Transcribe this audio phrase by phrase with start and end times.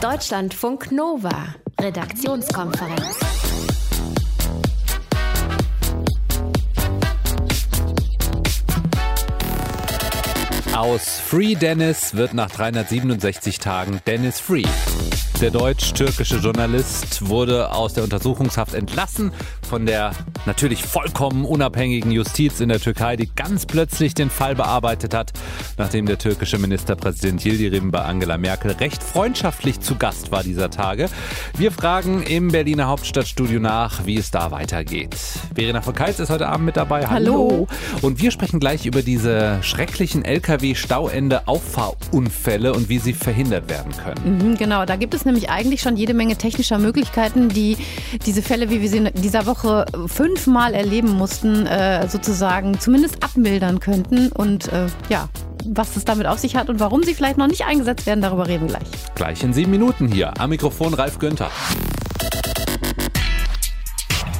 [0.00, 3.20] Deutschlandfunk Nova, Redaktionskonferenz.
[10.74, 14.64] Aus Free Dennis wird nach 367 Tagen Dennis Free.
[15.40, 19.32] Der deutsch-türkische Journalist wurde aus der Untersuchungshaft entlassen
[19.70, 20.12] von der
[20.46, 25.32] natürlich vollkommen unabhängigen Justiz in der Türkei, die ganz plötzlich den Fall bearbeitet hat,
[25.78, 31.08] nachdem der türkische Ministerpräsident Yildirim bei Angela Merkel recht freundschaftlich zu Gast war dieser Tage.
[31.56, 35.14] Wir fragen im Berliner Hauptstadtstudio nach, wie es da weitergeht.
[35.54, 37.06] Verena von Keitz ist heute Abend mit dabei.
[37.06, 37.68] Hallo.
[38.02, 44.38] Und wir sprechen gleich über diese schrecklichen Lkw-Stauende-Auffahrunfälle und wie sie verhindert werden können.
[44.38, 47.76] Mhm, genau, da gibt es nämlich eigentlich schon jede Menge technischer Möglichkeiten, die
[48.26, 53.80] diese Fälle, wie wir sie in dieser Woche fünfmal erleben mussten, äh, sozusagen zumindest abmildern
[53.80, 54.30] könnten.
[54.32, 55.28] Und äh, ja,
[55.66, 58.48] was es damit auf sich hat und warum sie vielleicht noch nicht eingesetzt werden, darüber
[58.48, 58.88] reden wir gleich.
[59.14, 60.32] Gleich in sieben Minuten hier.
[60.38, 61.50] Am Mikrofon Ralf Günther.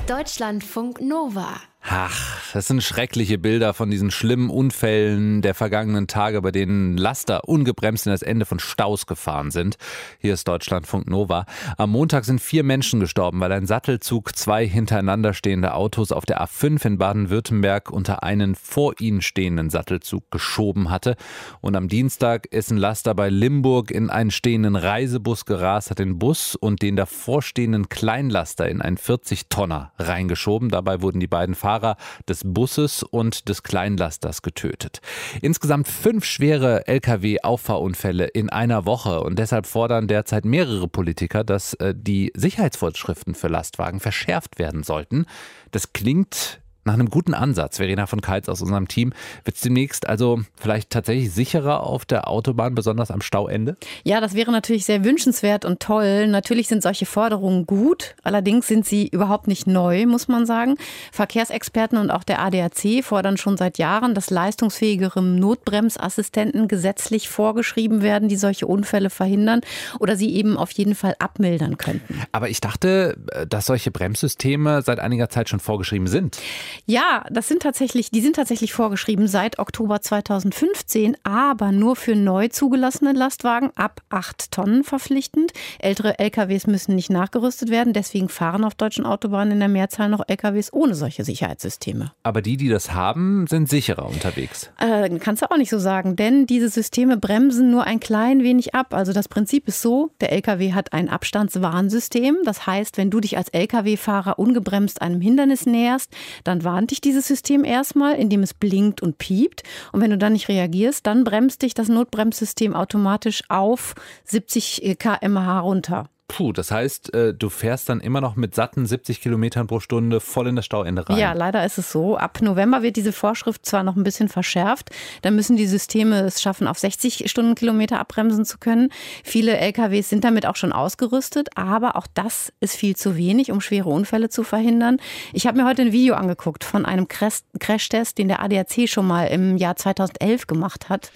[0.07, 1.70] Deutschlandfunk Nova.
[1.83, 7.49] Ach, das sind schreckliche Bilder von diesen schlimmen Unfällen der vergangenen Tage, bei denen Laster
[7.49, 9.77] ungebremst in das Ende von Staus gefahren sind.
[10.19, 11.47] Hier ist Deutschlandfunk Nova.
[11.79, 16.43] Am Montag sind vier Menschen gestorben, weil ein Sattelzug zwei hintereinander stehende Autos auf der
[16.43, 21.17] A5 in Baden-Württemberg unter einen vor ihnen stehenden Sattelzug geschoben hatte.
[21.63, 26.19] Und am Dienstag ist ein Laster bei Limburg in einen stehenden Reisebus gerast, hat den
[26.19, 30.69] Bus und den davor stehenden Kleinlaster in einen 40-Tonner reingeschoben.
[30.69, 31.97] Dabei wurden die beiden Fahrer Fahrer
[32.29, 35.01] des Busses und des Kleinlasters getötet.
[35.41, 41.95] Insgesamt fünf schwere Lkw-Auffahrunfälle in einer Woche und deshalb fordern derzeit mehrere Politiker, dass äh,
[41.97, 45.27] die Sicherheitsvorschriften für Lastwagen verschärft werden sollten.
[45.71, 49.13] Das klingt nach einem guten Ansatz, Verena von Keitz aus unserem Team,
[49.45, 53.77] wird es demnächst also vielleicht tatsächlich sicherer auf der Autobahn, besonders am Stauende?
[54.03, 56.27] Ja, das wäre natürlich sehr wünschenswert und toll.
[56.27, 60.77] Natürlich sind solche Forderungen gut, allerdings sind sie überhaupt nicht neu, muss man sagen.
[61.13, 68.29] Verkehrsexperten und auch der ADAC fordern schon seit Jahren, dass leistungsfähigere Notbremsassistenten gesetzlich vorgeschrieben werden,
[68.29, 69.61] die solche Unfälle verhindern
[69.99, 72.23] oder sie eben auf jeden Fall abmildern könnten.
[72.33, 73.19] Aber ich dachte,
[73.49, 76.39] dass solche Bremssysteme seit einiger Zeit schon vorgeschrieben sind.
[76.87, 82.49] Ja, das sind tatsächlich, die sind tatsächlich vorgeschrieben seit Oktober 2015, aber nur für neu
[82.49, 85.53] zugelassene Lastwagen ab 8 Tonnen verpflichtend.
[85.79, 90.23] Ältere LKWs müssen nicht nachgerüstet werden, deswegen fahren auf deutschen Autobahnen in der Mehrzahl noch
[90.27, 92.13] LKWs ohne solche Sicherheitssysteme.
[92.23, 94.71] Aber die, die das haben, sind sicherer unterwegs.
[94.79, 98.75] Äh, kannst du auch nicht so sagen, denn diese Systeme bremsen nur ein klein wenig
[98.75, 98.95] ab.
[98.95, 102.39] Also das Prinzip ist so, der LKW hat ein Abstandswarnsystem.
[102.45, 106.11] Das heißt, wenn du dich als LKW-Fahrer ungebremst einem Hindernis näherst,
[106.45, 109.63] dann warnt dich dieses System erstmal, indem es blinkt und piept.
[109.93, 113.95] Und wenn du dann nicht reagierst, dann bremst dich das Notbremssystem automatisch auf
[114.25, 116.09] 70 km/h runter.
[116.31, 120.21] Puh, das heißt, äh, du fährst dann immer noch mit satten 70 Kilometern pro Stunde
[120.21, 121.19] voll in das Stauende rein.
[121.19, 122.17] Ja, leider ist es so.
[122.17, 124.91] Ab November wird diese Vorschrift zwar noch ein bisschen verschärft.
[125.23, 128.91] Dann müssen die Systeme es schaffen, auf 60 Stundenkilometer abbremsen zu können.
[129.25, 133.61] Viele LKWs sind damit auch schon ausgerüstet, aber auch das ist viel zu wenig, um
[133.61, 134.99] schwere Unfälle zu verhindern.
[135.33, 139.25] Ich habe mir heute ein Video angeguckt von einem Crashtest, den der ADAC schon mal
[139.25, 141.11] im Jahr 2011 gemacht hat.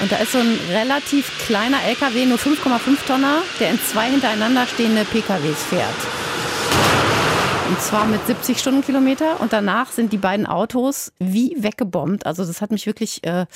[0.00, 4.66] Und da ist so ein relativ kleiner LKW, nur 5,5 Tonner, der in zwei hintereinander
[4.66, 6.31] stehende PKWs fährt.
[7.72, 9.40] Und zwar mit 70 Stundenkilometer.
[9.40, 12.26] Und danach sind die beiden Autos wie weggebombt.
[12.26, 13.46] Also das hat mich wirklich äh,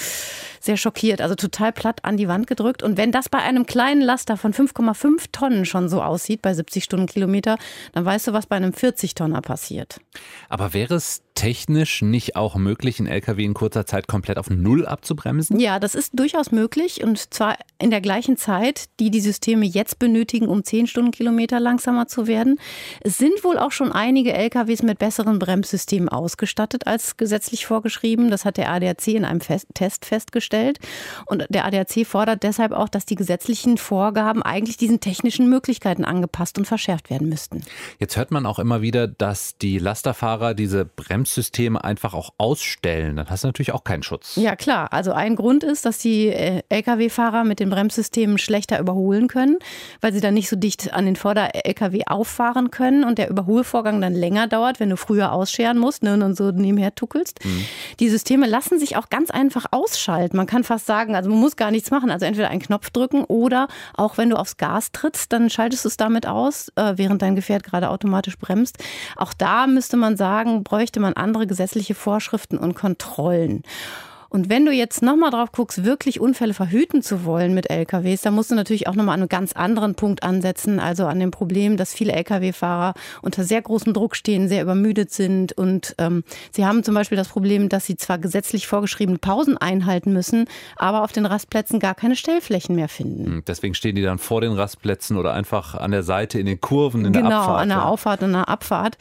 [0.58, 1.20] sehr schockiert.
[1.20, 2.82] Also total platt an die Wand gedrückt.
[2.82, 6.84] Und wenn das bei einem kleinen Laster von 5,5 Tonnen schon so aussieht, bei 70
[6.84, 7.58] Stundenkilometer,
[7.92, 10.00] dann weißt du, was bei einem 40 Tonner passiert.
[10.48, 14.84] Aber wäre es technisch nicht auch möglich, einen LKW in kurzer Zeit komplett auf Null
[14.86, 15.60] abzubremsen?
[15.60, 20.00] Ja, das ist durchaus möglich und zwar in der gleichen Zeit, die die Systeme jetzt
[20.00, 22.58] benötigen, um 10 Stundenkilometer langsamer zu werden.
[23.02, 28.30] Es sind wohl auch schon einige LKWs mit besseren Bremssystemen ausgestattet als gesetzlich vorgeschrieben.
[28.30, 30.78] Das hat der ADAC in einem Fest Test festgestellt.
[31.26, 36.58] Und der ADAC fordert deshalb auch, dass die gesetzlichen Vorgaben eigentlich diesen technischen Möglichkeiten angepasst
[36.58, 37.62] und verschärft werden müssten.
[37.98, 43.28] Jetzt hört man auch immer wieder, dass die Lasterfahrer diese Bremssysteme einfach auch ausstellen, dann
[43.28, 44.36] hast du natürlich auch keinen Schutz.
[44.36, 44.92] Ja, klar.
[44.92, 49.58] Also ein Grund ist, dass die äh, Lkw-Fahrer mit den Bremssystemen schlechter überholen können,
[50.00, 54.14] weil sie dann nicht so dicht an den Vorder-Lkw auffahren können und der Überholvorgang dann
[54.14, 57.44] länger dauert, wenn du früher ausscheren musst ne, und so nebenher tuckelst.
[57.44, 57.64] Mhm.
[58.00, 60.36] Die Systeme lassen sich auch ganz einfach ausschalten.
[60.36, 62.10] Man kann fast sagen, also man muss gar nichts machen.
[62.10, 65.88] Also entweder einen Knopf drücken oder auch wenn du aufs Gas trittst, dann schaltest du
[65.88, 68.78] es damit aus, äh, während dein Gefährt gerade automatisch bremst.
[69.16, 73.62] Auch da müsste man sagen, bräuchte man andere gesetzliche Vorschriften und Kontrollen.
[74.36, 78.34] Und wenn du jetzt nochmal drauf guckst, wirklich Unfälle verhüten zu wollen mit LKWs, dann
[78.34, 81.78] musst du natürlich auch nochmal an einem ganz anderen Punkt ansetzen, also an dem Problem,
[81.78, 82.92] dass viele LKW-Fahrer
[83.22, 86.22] unter sehr großem Druck stehen, sehr übermüdet sind und ähm,
[86.52, 90.44] sie haben zum Beispiel das Problem, dass sie zwar gesetzlich vorgeschriebene Pausen einhalten müssen,
[90.76, 93.24] aber auf den Rastplätzen gar keine Stellflächen mehr finden.
[93.24, 96.60] Hm, deswegen stehen die dann vor den Rastplätzen oder einfach an der Seite in den
[96.60, 97.62] Kurven in genau, der Abfahrt.
[97.62, 98.98] Genau, an der Auffahrt und der Abfahrt.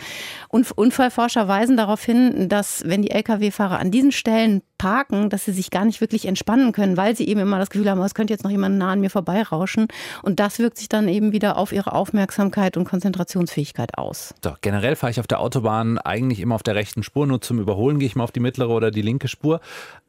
[0.47, 5.51] Und Unfallforscher weisen darauf hin, dass wenn die Lkw-Fahrer an diesen Stellen parken, dass sie
[5.51, 8.13] sich gar nicht wirklich entspannen können, weil sie eben immer das Gefühl haben, oh, es
[8.13, 9.87] könnte jetzt noch jemand nah an mir vorbeirauschen.
[10.21, 14.33] Und das wirkt sich dann eben wieder auf ihre Aufmerksamkeit und Konzentrationsfähigkeit aus.
[14.43, 17.27] So, generell fahre ich auf der Autobahn eigentlich immer auf der rechten Spur.
[17.27, 19.59] Nur zum Überholen gehe ich mal auf die mittlere oder die linke Spur.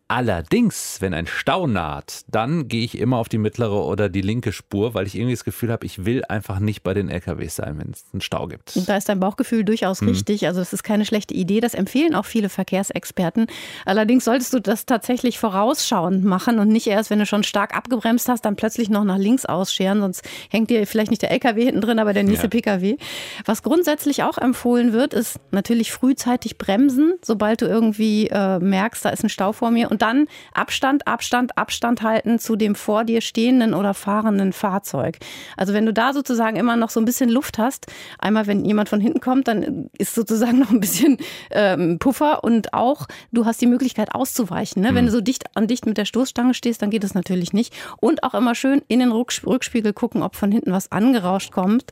[0.08, 4.52] Allerdings, wenn ein Stau naht, dann gehe ich immer auf die mittlere oder die linke
[4.52, 7.76] Spur, weil ich irgendwie das Gefühl habe, ich will einfach nicht bei den LKWs sein,
[7.78, 8.76] wenn es einen Stau gibt.
[8.76, 10.08] Und da ist dein Bauchgefühl durchaus hm.
[10.08, 10.46] richtig.
[10.46, 11.58] Also es ist keine schlechte Idee.
[11.58, 13.48] Das empfehlen auch viele Verkehrsexperten.
[13.84, 18.28] Allerdings solltest du das tatsächlich vorausschauend machen und nicht erst, wenn du schon stark abgebremst
[18.28, 20.00] hast, dann plötzlich noch nach links ausscheren.
[20.00, 22.50] Sonst hängt dir vielleicht nicht der LKW hinten drin, aber der nächste ja.
[22.50, 22.96] PKW.
[23.44, 29.08] Was grundsätzlich auch empfohlen wird, ist natürlich frühzeitig bremsen, sobald du irgendwie äh, merkst, da
[29.08, 33.22] ist ein Stau vor mir und dann Abstand, Abstand, Abstand halten zu dem vor dir
[33.22, 35.16] stehenden oder fahrenden Fahrzeug.
[35.56, 37.86] Also wenn du da sozusagen immer noch so ein bisschen Luft hast,
[38.18, 41.16] einmal wenn jemand von hinten kommt, dann ist sozusagen noch ein bisschen
[41.50, 44.82] ähm, Puffer und auch du hast die Möglichkeit auszuweichen.
[44.82, 44.92] Ne?
[44.92, 44.96] Mhm.
[44.96, 47.72] Wenn du so dicht an dicht mit der Stoßstange stehst, dann geht das natürlich nicht.
[47.98, 51.84] Und auch immer schön in den Rückspiegel gucken, ob von hinten was angerauscht kommt,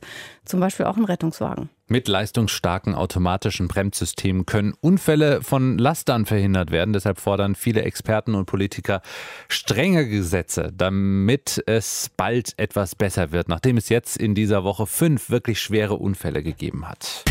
[0.45, 1.69] zum Beispiel auch ein Rettungswagen.
[1.87, 6.93] Mit leistungsstarken automatischen Bremssystemen können Unfälle von Lastern verhindert werden.
[6.93, 9.01] Deshalb fordern viele Experten und Politiker
[9.49, 15.29] strenge Gesetze, damit es bald etwas besser wird, nachdem es jetzt in dieser Woche fünf
[15.29, 17.23] wirklich schwere Unfälle gegeben hat.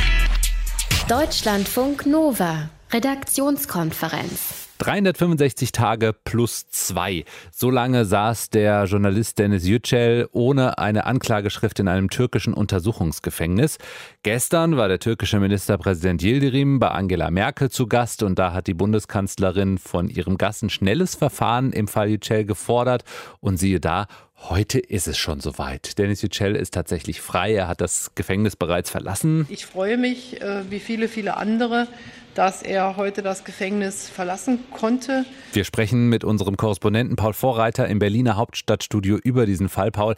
[1.09, 4.69] Deutschlandfunk Nova, Redaktionskonferenz.
[4.79, 7.25] 365 Tage plus zwei.
[7.51, 13.79] So lange saß der Journalist Dennis Yücel ohne eine Anklageschrift in einem türkischen Untersuchungsgefängnis.
[14.23, 18.75] Gestern war der türkische Ministerpräsident Yildirim bei Angela Merkel zu Gast und da hat die
[18.75, 23.03] Bundeskanzlerin von ihrem Gast ein schnelles Verfahren im Fall Yücel gefordert
[23.41, 24.07] und siehe da,
[24.51, 25.97] Heute ist es schon soweit.
[25.97, 27.55] Dennis Yücel ist tatsächlich frei.
[27.55, 29.47] Er hat das Gefängnis bereits verlassen.
[29.49, 31.89] Ich freue mich, äh, wie viele, viele andere,
[32.35, 35.25] dass er heute das Gefängnis verlassen konnte.
[35.55, 39.91] Wir sprechen mit unserem Korrespondenten Paul Vorreiter im Berliner Hauptstadtstudio über diesen Fall.
[39.91, 40.15] Paul,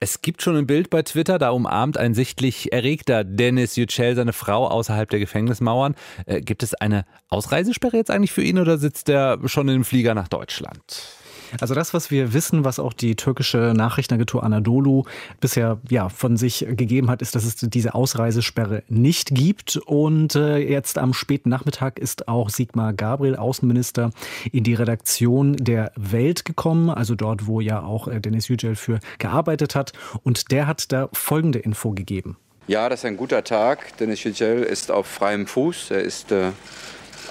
[0.00, 4.32] es gibt schon ein Bild bei Twitter, da umarmt ein sichtlich erregter Dennis Yücel seine
[4.32, 5.94] Frau außerhalb der Gefängnismauern.
[6.26, 9.84] Äh, gibt es eine Ausreisesperre jetzt eigentlich für ihn oder sitzt er schon in dem
[9.84, 11.17] Flieger nach Deutschland?
[11.60, 15.04] Also das, was wir wissen, was auch die türkische Nachrichtenagentur Anadolu
[15.40, 19.76] bisher ja von sich gegeben hat, ist, dass es diese Ausreisesperre nicht gibt.
[19.76, 24.10] Und äh, jetzt am späten Nachmittag ist auch Sigmar Gabriel, Außenminister,
[24.52, 29.00] in die Redaktion der Welt gekommen, also dort, wo ja auch äh, Dennis Yücel für
[29.18, 29.92] gearbeitet hat.
[30.22, 32.36] Und der hat da folgende Info gegeben.
[32.66, 33.96] Ja, das ist ein guter Tag.
[33.96, 35.90] Dennis Yücel ist auf freiem Fuß.
[35.90, 36.50] Er ist äh,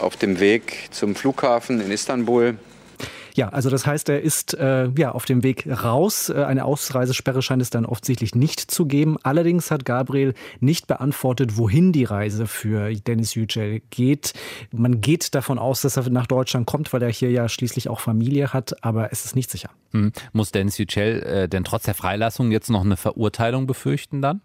[0.01, 2.57] auf dem Weg zum Flughafen in Istanbul.
[3.37, 6.29] Ja, also das heißt, er ist äh, ja auf dem Weg raus.
[6.29, 9.17] Äh, eine Ausreisesperre scheint es dann offensichtlich nicht zu geben.
[9.21, 14.33] Allerdings hat Gabriel nicht beantwortet, wohin die Reise für Dennis Yücel geht.
[14.71, 17.99] Man geht davon aus, dass er nach Deutschland kommt, weil er hier ja schließlich auch
[17.99, 19.69] Familie hat, aber es ist nicht sicher.
[19.91, 20.13] Hm.
[20.33, 24.41] Muss Dennis Yücel äh, denn trotz der Freilassung jetzt noch eine Verurteilung befürchten dann?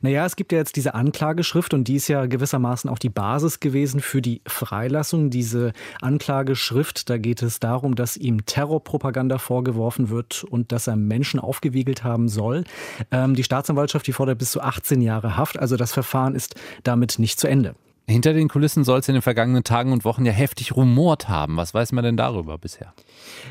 [0.00, 3.60] Naja, es gibt ja jetzt diese Anklageschrift und die ist ja gewissermaßen auch die Basis
[3.60, 5.30] gewesen für die Freilassung.
[5.30, 11.40] Diese Anklageschrift, da geht es darum, dass ihm Terrorpropaganda vorgeworfen wird und dass er Menschen
[11.40, 12.64] aufgewiegelt haben soll.
[13.10, 15.58] Ähm, die Staatsanwaltschaft, die fordert bis zu 18 Jahre Haft.
[15.58, 17.74] Also das Verfahren ist damit nicht zu Ende.
[18.06, 21.56] Hinter den Kulissen soll es in den vergangenen Tagen und Wochen ja heftig rumort haben.
[21.56, 22.92] Was weiß man denn darüber bisher?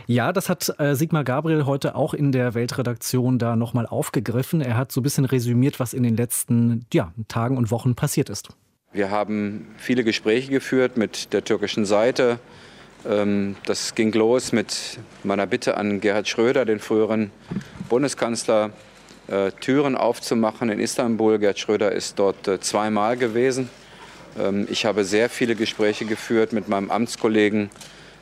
[0.05, 4.61] Ja, das hat äh, Sigmar Gabriel heute auch in der Weltredaktion da nochmal aufgegriffen.
[4.61, 8.29] Er hat so ein bisschen resümiert, was in den letzten ja, Tagen und Wochen passiert
[8.29, 8.49] ist.
[8.91, 12.37] Wir haben viele Gespräche geführt mit der türkischen Seite.
[13.09, 17.31] Ähm, das ging los mit meiner Bitte an Gerhard Schröder, den früheren
[17.89, 18.69] Bundeskanzler,
[19.27, 21.39] äh, Türen aufzumachen in Istanbul.
[21.39, 23.67] Gerhard Schröder ist dort äh, zweimal gewesen.
[24.39, 27.69] Ähm, ich habe sehr viele Gespräche geführt mit meinem Amtskollegen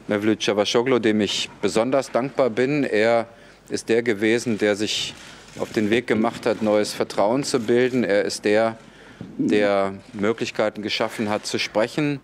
[0.07, 2.83] Mevlüt Cavusoglu, dem ich besonders dankbar bin.
[2.83, 3.27] Er
[3.69, 5.13] ist der gewesen, der sich
[5.59, 8.03] auf den Weg gemacht hat, neues Vertrauen zu bilden.
[8.03, 8.77] Er ist der,
[9.37, 12.19] der Möglichkeiten geschaffen hat, zu sprechen.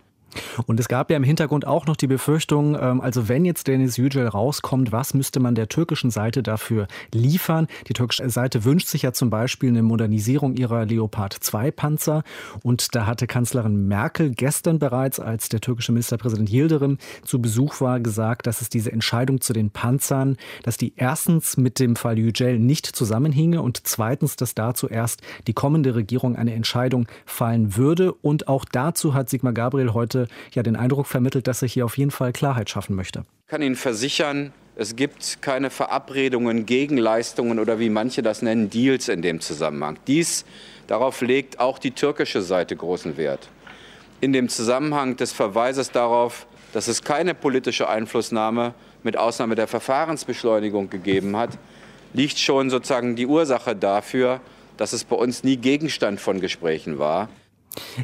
[0.66, 3.98] Und es gab ja im Hintergrund auch noch die Befürchtung, ähm, also wenn jetzt Deniz
[3.98, 7.68] Yücel rauskommt, was müsste man der türkischen Seite dafür liefern?
[7.88, 12.24] Die türkische Seite wünscht sich ja zum Beispiel eine Modernisierung ihrer Leopard 2 Panzer.
[12.64, 18.00] Und da hatte Kanzlerin Merkel gestern bereits, als der türkische Ministerpräsident Yildirim zu Besuch war,
[18.00, 22.60] gesagt, dass es diese Entscheidung zu den Panzern, dass die erstens mit dem Fall Yücel
[22.60, 28.14] nicht zusammenhinge und zweitens, dass dazu erst die kommende Regierung eine Entscheidung fallen würde.
[28.14, 31.98] Und auch dazu hat Sigmar Gabriel heute ja den Eindruck vermittelt, dass er hier auf
[31.98, 33.26] jeden Fall Klarheit schaffen möchte.
[33.46, 39.08] Ich kann Ihnen versichern, es gibt keine Verabredungen, Gegenleistungen oder wie manche das nennen, Deals
[39.08, 39.98] in dem Zusammenhang.
[40.06, 40.46] Dies,
[40.86, 43.50] darauf legt auch die türkische Seite großen Wert.
[44.22, 50.90] In dem Zusammenhang des Verweises darauf, dass es keine politische Einflussnahme mit Ausnahme der Verfahrensbeschleunigung
[50.90, 51.58] gegeben hat,
[52.14, 54.42] liegt schon sozusagen die Ursache dafür,
[54.78, 57.30] dass es bei uns nie Gegenstand von Gesprächen war.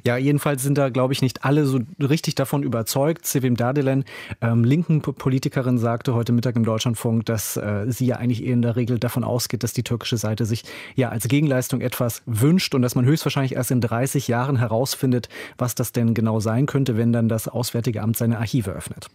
[0.06, 3.26] Ja, jedenfalls sind da, glaube ich, nicht alle so richtig davon überzeugt.
[3.26, 4.06] Sevim Dardelen,
[4.42, 8.62] ähm, linken Politikerin, sagte heute Mittag im Deutschlandfunk, dass äh, sie ja eigentlich eher in
[8.62, 10.64] der Regel davon ausgeht, dass die türkische Seite sich
[10.96, 15.76] ja als Gegenleistung etwas wünscht und dass man höchstwahrscheinlich erst in 30 Jahren herausfindet, was
[15.76, 19.10] das denn genau sein könnte, wenn dann das Auswärtige Amt seine Archive öffnet.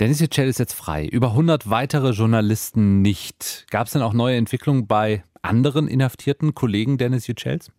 [0.00, 1.06] Dennis Yücel ist jetzt frei.
[1.06, 3.66] Über 100 weitere Journalisten nicht.
[3.70, 7.70] Gab es denn auch neue Entwicklungen bei anderen inhaftierten Kollegen Dennis Yücels?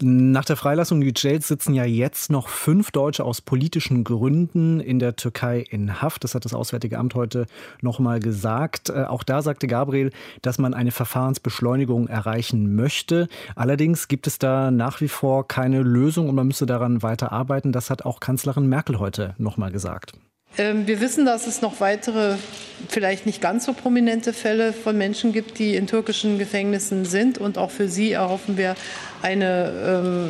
[0.00, 5.16] Nach der Freilassung Yücels sitzen ja jetzt noch fünf Deutsche aus politischen Gründen in der
[5.16, 6.22] Türkei in Haft.
[6.22, 7.46] Das hat das Auswärtige Amt heute
[7.82, 8.90] nochmal gesagt.
[8.90, 13.26] Äh, auch da sagte Gabriel, dass man eine Verfahrensbeschleunigung erreichen möchte.
[13.56, 17.72] Allerdings gibt es da nach wie vor keine Lösung und man müsse daran weiter arbeiten.
[17.72, 20.12] Das hat auch Kanzlerin Merkel heute nochmal gesagt.
[20.56, 22.36] Ähm, wir wissen, dass es noch weitere,
[22.88, 27.38] vielleicht nicht ganz so prominente Fälle von Menschen gibt, die in türkischen Gefängnissen sind.
[27.38, 28.74] Und auch für sie erhoffen wir
[29.22, 29.72] eine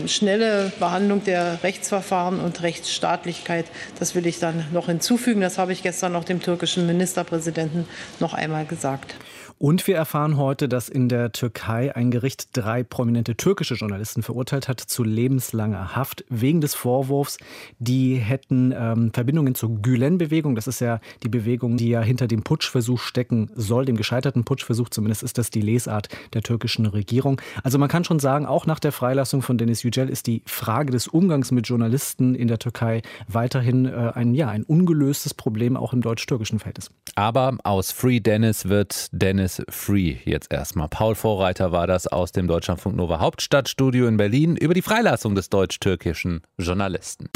[0.02, 3.66] ähm, schnelle Behandlung der Rechtsverfahren und Rechtsstaatlichkeit.
[3.98, 5.40] Das will ich dann noch hinzufügen.
[5.40, 7.86] Das habe ich gestern auch dem türkischen Ministerpräsidenten
[8.20, 9.14] noch einmal gesagt.
[9.58, 14.68] Und wir erfahren heute, dass in der Türkei ein Gericht drei prominente türkische Journalisten verurteilt
[14.68, 17.38] hat zu lebenslanger Haft wegen des Vorwurfs,
[17.80, 20.54] die hätten ähm, Verbindungen zur Gülen-Bewegung.
[20.54, 24.90] Das ist ja die Bewegung, die ja hinter dem Putschversuch stecken soll, dem gescheiterten Putschversuch.
[24.90, 27.40] Zumindest ist das die Lesart der türkischen Regierung.
[27.64, 30.92] Also man kann schon sagen, auch nach der Freilassung von Denis Yücel ist die Frage
[30.92, 35.92] des Umgangs mit Journalisten in der Türkei weiterhin äh, ein, ja, ein ungelöstes Problem auch
[35.92, 36.92] im deutsch-türkischen Verhältnis.
[37.16, 40.88] Aber aus Free Dennis wird Dennis is free jetzt erstmal.
[40.88, 45.48] Paul Vorreiter war das aus dem Deutschlandfunk Nova Hauptstadtstudio in Berlin über die Freilassung des
[45.48, 47.30] deutsch-türkischen Journalisten.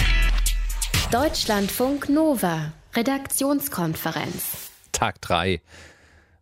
[1.11, 4.71] Deutschlandfunk Nova Redaktionskonferenz.
[4.93, 5.63] Tag 3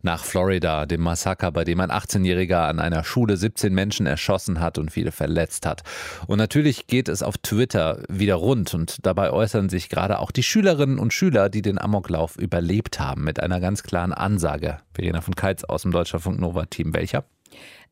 [0.03, 4.77] nach Florida, dem Massaker, bei dem ein 18-Jähriger an einer Schule 17 Menschen erschossen hat
[4.77, 5.83] und viele verletzt hat.
[6.27, 10.43] Und natürlich geht es auf Twitter wieder rund und dabei äußern sich gerade auch die
[10.43, 14.79] Schülerinnen und Schüler, die den Amoklauf überlebt haben, mit einer ganz klaren Ansage.
[14.93, 16.93] Verena von Keitz aus dem Deutscherfunk Nova Team.
[16.93, 17.23] Welcher?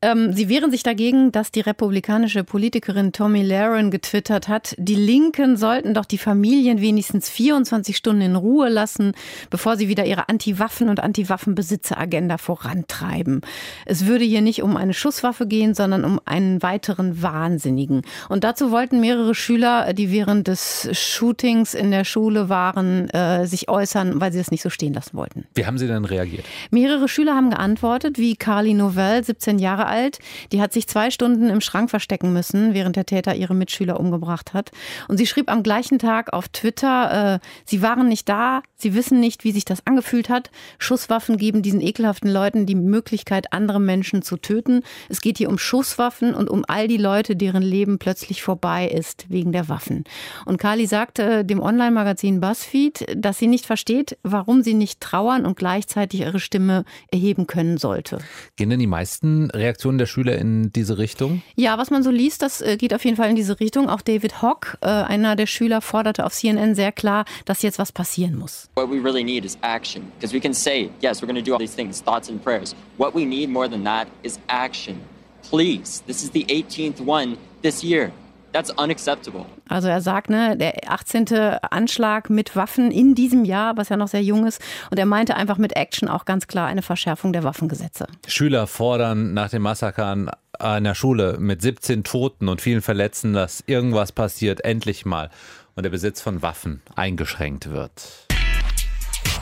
[0.02, 5.58] Ähm, sie wehren sich dagegen, dass die republikanische Politikerin Tommy Laren getwittert hat, die Linken
[5.58, 9.12] sollten doch die Familien wenigstens 24 Stunden in Ruhe lassen,
[9.50, 13.42] bevor sie wieder ihre Anti-Waffen- und Anti-Waffenbesitzer-Agenda vorantreiben.
[13.84, 18.00] Es würde hier nicht um eine Schusswaffe gehen, sondern um einen weiteren Wahnsinnigen.
[18.30, 23.68] Und dazu wollten mehrere Schüler, die während des Shootings in der Schule waren, äh, sich
[23.68, 25.44] äußern, weil sie es nicht so stehen lassen wollten.
[25.54, 26.46] Wie haben sie denn reagiert?
[26.70, 30.18] Mehrere Schüler haben geantwortet, wie Carly Novell, 17 Jahre alt.
[30.52, 34.54] Die hat sich zwei Stunden im Schrank verstecken müssen, während der Täter ihre Mitschüler umgebracht
[34.54, 34.70] hat.
[35.08, 39.20] Und sie schrieb am gleichen Tag auf Twitter, äh, sie waren nicht da, sie wissen
[39.20, 40.50] nicht, wie sich das angefühlt hat.
[40.78, 44.82] Schusswaffen geben diesen ekelhaften Leuten die Möglichkeit, andere Menschen zu töten.
[45.08, 49.26] Es geht hier um Schusswaffen und um all die Leute, deren Leben plötzlich vorbei ist
[49.28, 50.04] wegen der Waffen.
[50.46, 55.46] Und Kali sagte äh, dem Online-Magazin BuzzFeed, dass sie nicht versteht, warum sie nicht trauern
[55.46, 58.18] und gleichzeitig ihre Stimme erheben können sollte.
[58.56, 61.40] Gehen denn die meisten Reaktionen Reaktionen der Schüler in diese Richtung?
[61.56, 63.88] Ja, was man so liest, das äh, geht auf jeden Fall in diese Richtung.
[63.88, 67.90] Auch David Hock, äh, einer der Schüler, forderte auf CNN sehr klar, dass jetzt was
[67.90, 68.68] passieren muss.
[68.74, 70.12] What we really need is action.
[70.18, 72.74] Because we can say, yes, we're going to do all these things, thoughts and prayers.
[72.98, 75.00] What we need more than that is action.
[75.48, 78.12] Please, this is the 18th one this year.
[78.52, 79.46] That's unacceptable.
[79.68, 81.26] Also er sagt, ne, der 18.
[81.70, 84.60] Anschlag mit Waffen in diesem Jahr, was ja noch sehr jung ist.
[84.90, 88.06] Und er meinte einfach mit Action auch ganz klar eine Verschärfung der Waffengesetze.
[88.26, 93.62] Schüler fordern nach dem Massaker an einer Schule mit 17 Toten und vielen Verletzten, dass
[93.66, 95.30] irgendwas passiert, endlich mal.
[95.76, 98.26] Und der Besitz von Waffen eingeschränkt wird.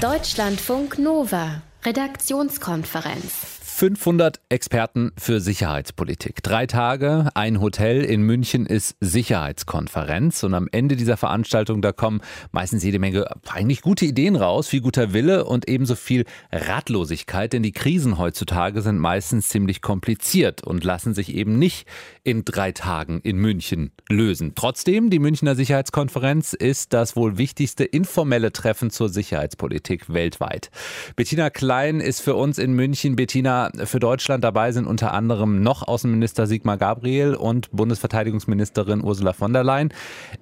[0.00, 3.57] Deutschlandfunk Nova Redaktionskonferenz.
[3.78, 6.42] 500 Experten für Sicherheitspolitik.
[6.42, 10.42] Drei Tage, ein Hotel in München ist Sicherheitskonferenz.
[10.42, 12.20] Und am Ende dieser Veranstaltung, da kommen
[12.50, 17.52] meistens jede Menge eigentlich gute Ideen raus, viel guter Wille und ebenso viel Ratlosigkeit.
[17.52, 21.86] Denn die Krisen heutzutage sind meistens ziemlich kompliziert und lassen sich eben nicht
[22.24, 24.54] in drei Tagen in München lösen.
[24.56, 30.72] Trotzdem, die Münchner Sicherheitskonferenz ist das wohl wichtigste informelle Treffen zur Sicherheitspolitik weltweit.
[31.14, 33.14] Bettina Klein ist für uns in München.
[33.14, 39.52] Bettina, für Deutschland dabei sind unter anderem noch Außenminister Sigmar Gabriel und Bundesverteidigungsministerin Ursula von
[39.52, 39.92] der Leyen.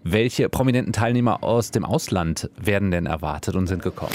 [0.03, 4.15] Welche prominenten Teilnehmer aus dem Ausland werden denn erwartet und sind gekommen?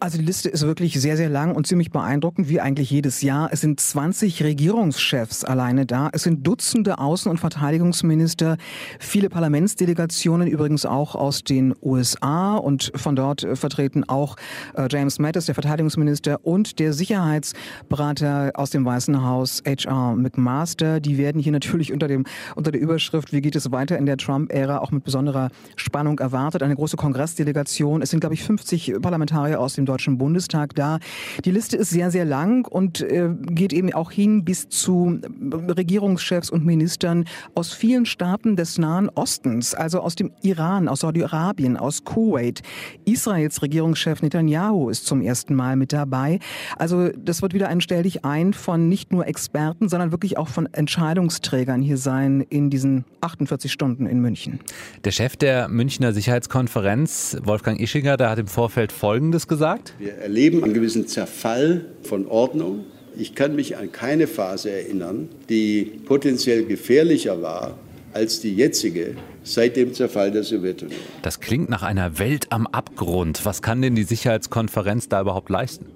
[0.00, 3.48] Also die Liste ist wirklich sehr, sehr lang und ziemlich beeindruckend, wie eigentlich jedes Jahr.
[3.50, 6.08] Es sind 20 Regierungschefs alleine da.
[6.12, 8.58] Es sind Dutzende Außen- und Verteidigungsminister,
[9.00, 14.36] viele Parlamentsdelegationen, übrigens auch aus den USA und von dort äh, vertreten auch
[14.76, 20.14] äh, James Mattis, der Verteidigungsminister und der Sicherheitsberater aus dem Weißen Haus, H.R.
[20.14, 21.00] McMaster.
[21.00, 22.24] Die werden hier natürlich unter, dem,
[22.54, 26.62] unter der Überschrift, wie geht es weiter in der Trump-Ära, auch mit besonderer Spannung erwartet.
[26.62, 28.00] Eine große Kongressdelegation.
[28.00, 30.98] Es sind, glaube ich, 50 Parlamentarier aus dem Deutschen Bundestag da.
[31.44, 36.50] Die Liste ist sehr, sehr lang und äh, geht eben auch hin bis zu Regierungschefs
[36.50, 42.04] und Ministern aus vielen Staaten des Nahen Ostens, also aus dem Iran, aus Saudi-Arabien, aus
[42.04, 42.62] Kuwait.
[43.04, 46.38] Israels Regierungschef Netanyahu ist zum ersten Mal mit dabei.
[46.76, 50.48] Also das wird wieder ein Stell dich ein von nicht nur Experten, sondern wirklich auch
[50.48, 54.60] von Entscheidungsträgern hier sein in diesen 48 Stunden in München.
[55.04, 59.94] Der Chef der Münchner Sicherheitskonferenz, Wolfgang Ischinger, der hat im Vorfeld Folgendes gesagt gesagt?
[59.98, 62.84] Wir erleben einen gewissen Zerfall von Ordnung.
[63.16, 67.78] Ich kann mich an keine Phase erinnern, die potenziell gefährlicher war
[68.12, 70.98] als die jetzige seit dem Zerfall der Sowjetunion.
[71.22, 73.44] Das klingt nach einer Welt am Abgrund.
[73.44, 75.86] Was kann denn die Sicherheitskonferenz da überhaupt leisten?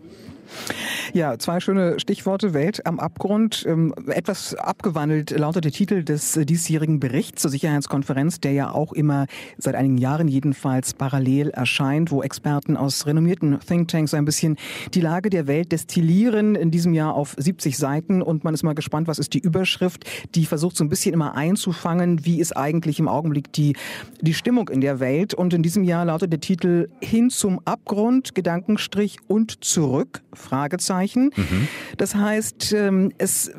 [1.13, 2.55] Ja, zwei schöne Stichworte.
[2.55, 3.65] Welt am Abgrund.
[3.67, 8.93] Ähm, etwas abgewandelt lautet der Titel des äh, diesjährigen Berichts zur Sicherheitskonferenz, der ja auch
[8.93, 9.27] immer
[9.59, 14.57] seit einigen Jahren jedenfalls parallel erscheint, wo Experten aus renommierten Thinktanks ein bisschen
[14.95, 16.55] die Lage der Welt destillieren.
[16.55, 20.05] In diesem Jahr auf 70 Seiten und man ist mal gespannt, was ist die Überschrift,
[20.35, 23.77] die versucht so ein bisschen immer einzufangen, wie ist eigentlich im Augenblick die,
[24.21, 25.35] die Stimmung in der Welt.
[25.35, 30.23] Und in diesem Jahr lautet der Titel Hin zum Abgrund, Gedankenstrich und zurück.
[30.43, 31.31] Fragezeichen.
[31.37, 31.69] Mhm.
[31.97, 33.55] Das heißt, ähm, es äh,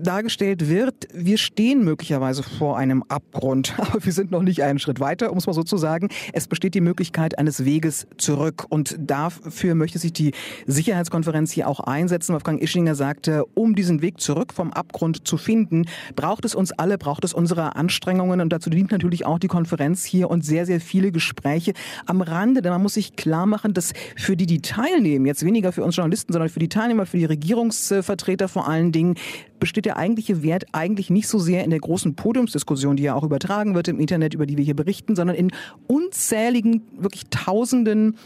[0.00, 5.00] dargestellt wird, wir stehen möglicherweise vor einem Abgrund, aber wir sind noch nicht einen Schritt
[5.00, 6.08] weiter, um es mal so zu sagen.
[6.32, 10.32] Es besteht die Möglichkeit eines Weges zurück und dafür möchte sich die
[10.66, 12.32] Sicherheitskonferenz hier auch einsetzen.
[12.32, 16.98] Wolfgang Ischinger sagte, um diesen Weg zurück vom Abgrund zu finden, braucht es uns alle,
[16.98, 20.80] braucht es unsere Anstrengungen und dazu dient natürlich auch die Konferenz hier und sehr, sehr
[20.80, 21.72] viele Gespräche
[22.06, 25.72] am Rande, denn man muss sich klar machen, dass für die, die teilnehmen, jetzt weniger
[25.72, 29.14] für uns Journalisten, Journalisten, sondern für die Teilnehmer, für die Regierungsvertreter vor allen Dingen,
[29.60, 33.24] besteht der eigentliche Wert eigentlich nicht so sehr in der großen Podiumsdiskussion, die ja auch
[33.24, 35.50] übertragen wird im Internet, über die wir hier berichten, sondern in
[35.86, 38.16] unzähligen, wirklich tausenden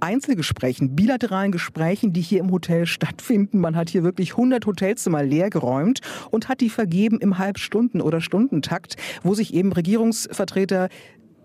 [0.00, 3.60] Einzelgesprächen, bilateralen Gesprächen, die hier im Hotel stattfinden.
[3.60, 6.00] Man hat hier wirklich 100 Hotelzimmer leer geräumt
[6.30, 10.88] und hat die vergeben im Halbstunden- oder Stundentakt, wo sich eben Regierungsvertreter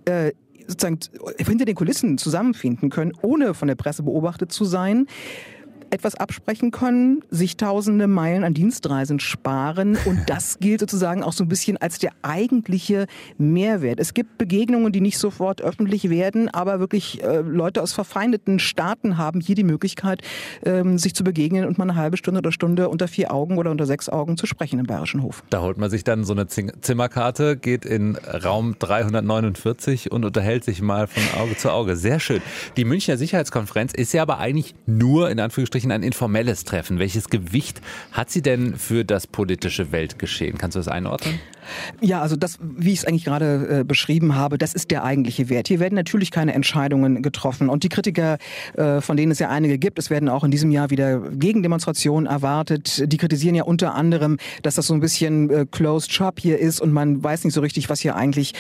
[0.06, 0.32] äh,
[0.68, 1.00] sozusagen
[1.38, 5.08] hinter den Kulissen zusammenfinden können, ohne von der Presse beobachtet zu sein
[5.96, 11.44] etwas absprechen können, sich tausende Meilen an Dienstreisen sparen und das gilt sozusagen auch so
[11.44, 14.00] ein bisschen als der eigentliche Mehrwert.
[14.00, 19.18] Es gibt Begegnungen, die nicht sofort öffentlich werden, aber wirklich äh, Leute aus verfeindeten Staaten
[19.18, 20.22] haben hier die Möglichkeit,
[20.64, 23.72] ähm, sich zu begegnen und mal eine halbe Stunde oder Stunde unter vier Augen oder
[23.72, 25.44] unter sechs Augen zu sprechen im Bayerischen Hof.
[25.50, 30.82] Da holt man sich dann so eine Zimmerkarte, geht in Raum 349 und unterhält sich
[30.82, 31.96] mal von Auge zu Auge.
[31.96, 32.42] Sehr schön.
[32.78, 37.00] Die Münchner Sicherheitskonferenz ist ja aber eigentlich nur in Anführungsstrichen Anführungsstrichen ein informelles Treffen.
[37.00, 40.58] Welches Gewicht hat sie denn für das politische Weltgeschehen?
[40.58, 41.40] Kannst du das einordnen?
[42.02, 45.50] Ja, also das, wie ich es eigentlich gerade äh, beschrieben habe, das ist der eigentliche
[45.50, 45.68] Wert.
[45.68, 47.70] Hier werden natürlich keine Entscheidungen getroffen.
[47.70, 48.38] Und die Kritiker,
[48.76, 52.28] äh, von denen es ja einige gibt, es werden auch in diesem Jahr wieder Gegendemonstrationen
[52.28, 53.12] erwartet.
[53.12, 56.80] Die kritisieren ja unter anderem, dass das so ein bisschen äh, closed shop hier ist
[56.80, 58.54] und man weiß nicht so richtig, was hier eigentlich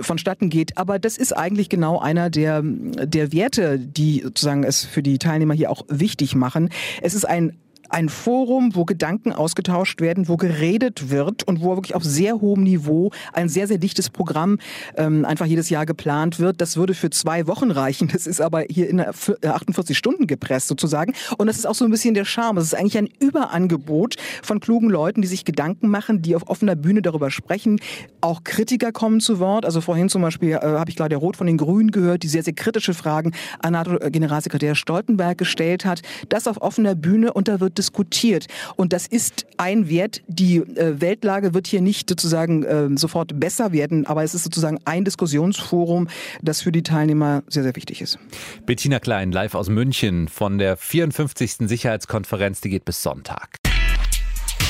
[0.00, 0.78] vonstatten geht.
[0.78, 5.54] Aber das ist eigentlich genau einer der, der Werte, die sozusagen es für die Teilnehmer
[5.54, 6.68] hier auch wichtig machen.
[7.00, 7.56] Es ist ein
[7.92, 12.62] ein Forum, wo Gedanken ausgetauscht werden, wo geredet wird und wo wirklich auf sehr hohem
[12.62, 14.58] Niveau ein sehr, sehr dichtes Programm
[14.96, 16.60] ähm, einfach jedes Jahr geplant wird.
[16.60, 18.08] Das würde für zwei Wochen reichen.
[18.12, 21.14] Das ist aber hier in 48 äh, Stunden gepresst sozusagen.
[21.38, 22.58] Und das ist auch so ein bisschen der Charme.
[22.58, 26.76] Es ist eigentlich ein Überangebot von klugen Leuten, die sich Gedanken machen, die auf offener
[26.76, 27.80] Bühne darüber sprechen.
[28.20, 29.64] Auch Kritiker kommen zu Wort.
[29.64, 32.42] Also vorhin zum Beispiel äh, habe ich Claudia Roth von den Grünen gehört, die sehr,
[32.42, 36.02] sehr kritische Fragen an NATO-Generalsekretär Stoltenberg gestellt hat.
[36.28, 38.46] Das auf offener Bühne und da wird diskutiert.
[38.76, 40.22] Und das ist ein Wert.
[40.28, 44.78] Die äh, Weltlage wird hier nicht sozusagen äh, sofort besser werden, aber es ist sozusagen
[44.84, 46.08] ein Diskussionsforum,
[46.42, 48.18] das für die Teilnehmer sehr, sehr wichtig ist.
[48.66, 51.68] Bettina Klein, live aus München von der 54.
[51.68, 53.56] Sicherheitskonferenz, die geht bis Sonntag.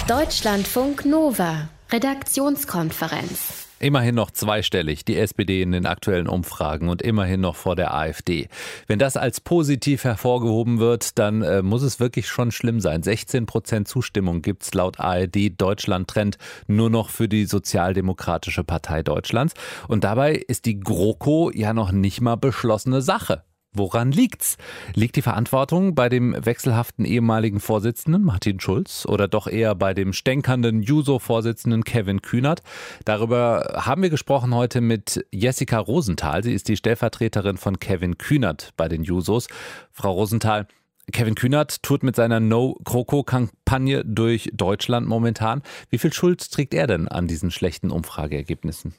[0.09, 3.62] Deutschlandfunk Nova, Redaktionskonferenz.
[3.83, 8.47] Immerhin noch zweistellig, die SPD in den aktuellen Umfragen und immerhin noch vor der AfD.
[8.87, 13.03] Wenn das als positiv hervorgehoben wird, dann äh, muss es wirklich schon schlimm sein.
[13.03, 19.03] 16 Prozent Zustimmung gibt es laut ARD Deutschland Trend nur noch für die Sozialdemokratische Partei
[19.03, 19.55] Deutschlands.
[19.89, 23.43] Und dabei ist die GroKo ja noch nicht mal beschlossene Sache.
[23.75, 24.59] Woran liegt's?
[24.95, 30.13] Liegt die Verantwortung bei dem wechselhaften ehemaligen Vorsitzenden Martin Schulz oder doch eher bei dem
[30.13, 32.61] stänkernden Juso-Vorsitzenden Kevin Kühnert?
[33.07, 36.43] Darüber haben wir gesprochen heute mit Jessica Rosenthal.
[36.43, 39.49] Sie ist die Stellvertreterin von Kevin Kühnert bei den Jusos.
[39.91, 40.67] Frau Rosenthal,
[41.11, 45.63] Kevin Kühnert tut mit seiner No-Kroko-Kampagne durch Deutschland momentan.
[45.89, 48.95] Wie viel Schuld trägt er denn an diesen schlechten Umfrageergebnissen?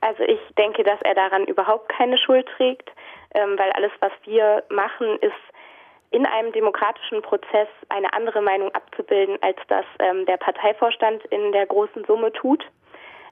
[0.00, 2.90] Also ich denke, dass er daran überhaupt keine Schuld trägt
[3.34, 5.34] ähm, weil alles, was wir machen, ist
[6.10, 11.66] in einem demokratischen Prozess eine andere Meinung abzubilden, als das ähm, der Parteivorstand in der
[11.66, 12.64] großen Summe tut.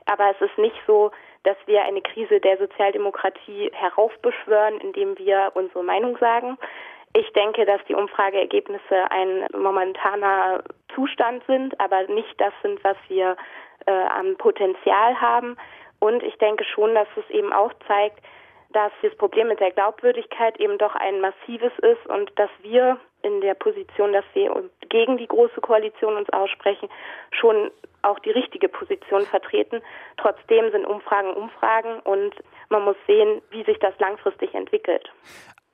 [0.06, 1.10] Aber es ist nicht so,
[1.44, 6.58] dass wir eine Krise der Sozialdemokratie heraufbeschwören, indem wir unsere Meinung sagen.
[7.14, 13.36] Ich denke, dass die Umfrageergebnisse ein momentaner Zustand sind, aber nicht das sind, was wir
[13.86, 15.56] äh, am Potenzial haben.
[16.00, 18.20] Und ich denke schon, dass es eben auch zeigt,
[18.74, 23.40] dass das Problem mit der Glaubwürdigkeit eben doch ein massives ist und dass wir in
[23.40, 26.88] der Position, dass wir gegen die große Koalition uns aussprechen,
[27.30, 27.70] schon
[28.02, 29.80] auch die richtige Position vertreten.
[30.18, 32.34] Trotzdem sind Umfragen Umfragen und
[32.68, 35.10] man muss sehen, wie sich das langfristig entwickelt.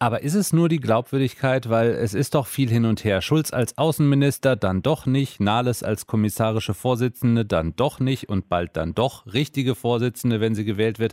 [0.02, 3.20] Aber ist es nur die Glaubwürdigkeit, weil es ist doch viel hin und her.
[3.20, 8.78] Schulz als Außenminister, dann doch nicht, Nahles als kommissarische Vorsitzende, dann doch nicht und bald
[8.78, 11.12] dann doch richtige Vorsitzende, wenn sie gewählt wird.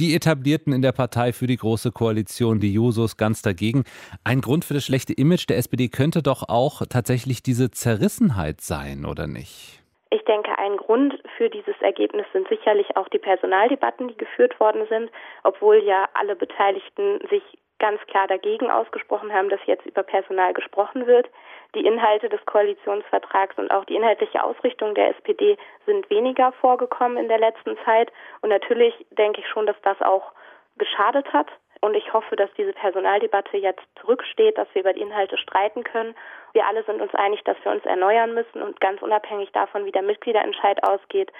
[0.00, 3.84] Die Etablierten in der Partei für die Große Koalition, die Jusos, ganz dagegen.
[4.24, 9.04] Ein Grund für das schlechte Image der SPD könnte doch auch tatsächlich diese Zerrissenheit sein,
[9.04, 9.80] oder nicht?
[10.10, 14.86] Ich denke, ein Grund für dieses Ergebnis sind sicherlich auch die Personaldebatten, die geführt worden
[14.88, 15.10] sind,
[15.44, 17.42] obwohl ja alle Beteiligten sich
[17.78, 21.28] ganz klar dagegen ausgesprochen haben, dass jetzt über Personal gesprochen wird.
[21.74, 25.56] Die Inhalte des Koalitionsvertrags und auch die inhaltliche Ausrichtung der SPD
[25.86, 28.12] sind weniger vorgekommen in der letzten Zeit.
[28.42, 30.32] Und natürlich denke ich schon, dass das auch
[30.76, 31.48] geschadet hat.
[31.80, 36.14] Und ich hoffe, dass diese Personaldebatte jetzt zurücksteht, dass wir über die Inhalte streiten können.
[36.54, 39.92] Wir alle sind uns einig, dass wir uns erneuern müssen und ganz unabhängig davon, wie
[39.92, 41.30] der Mitgliederentscheid ausgeht,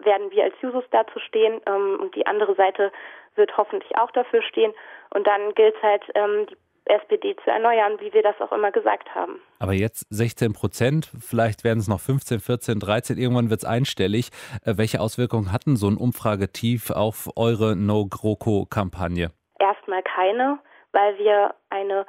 [0.00, 2.92] werden wir als Jusos dazu stehen ähm, und die andere Seite
[3.36, 4.72] wird hoffentlich auch dafür stehen.
[5.10, 8.70] Und dann gilt es halt, ähm, die SPD zu erneuern, wie wir das auch immer
[8.70, 9.40] gesagt haben.
[9.58, 14.30] Aber jetzt 16 Prozent, vielleicht werden es noch 15, 14, 13, irgendwann wird es einstellig.
[14.64, 19.30] Äh, welche Auswirkungen hatten so ein Umfragetief auf eure No-GroKo-Kampagne?
[19.58, 20.58] Erstmal keine,
[20.92, 22.06] weil wir eine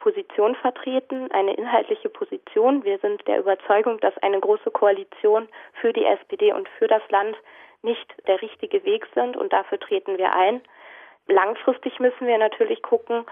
[0.00, 2.84] Position vertreten, eine inhaltliche Position.
[2.84, 5.48] Wir sind der Überzeugung, dass eine große Koalition
[5.80, 7.36] für die SPD und für das Land
[7.82, 10.60] nicht der richtige Weg sind und dafür treten wir ein.
[11.26, 13.24] Langfristig müssen wir natürlich gucken,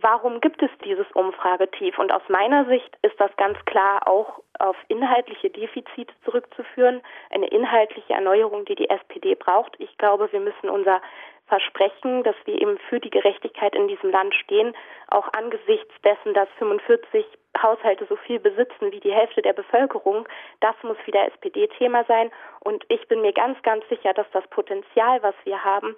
[0.00, 1.98] warum gibt es dieses Umfragetief?
[1.98, 8.12] Und aus meiner Sicht ist das ganz klar auch auf inhaltliche Defizite zurückzuführen, eine inhaltliche
[8.12, 9.74] Erneuerung, die die SPD braucht.
[9.78, 11.00] Ich glaube, wir müssen unser
[11.48, 14.74] Versprechen, dass wir eben für die Gerechtigkeit in diesem Land stehen,
[15.08, 17.24] auch angesichts dessen, dass 45
[17.62, 20.28] Haushalte so viel besitzen wie die Hälfte der Bevölkerung,
[20.60, 22.30] das muss wieder SPD-Thema sein.
[22.60, 25.96] Und ich bin mir ganz, ganz sicher, dass das Potenzial, was wir haben,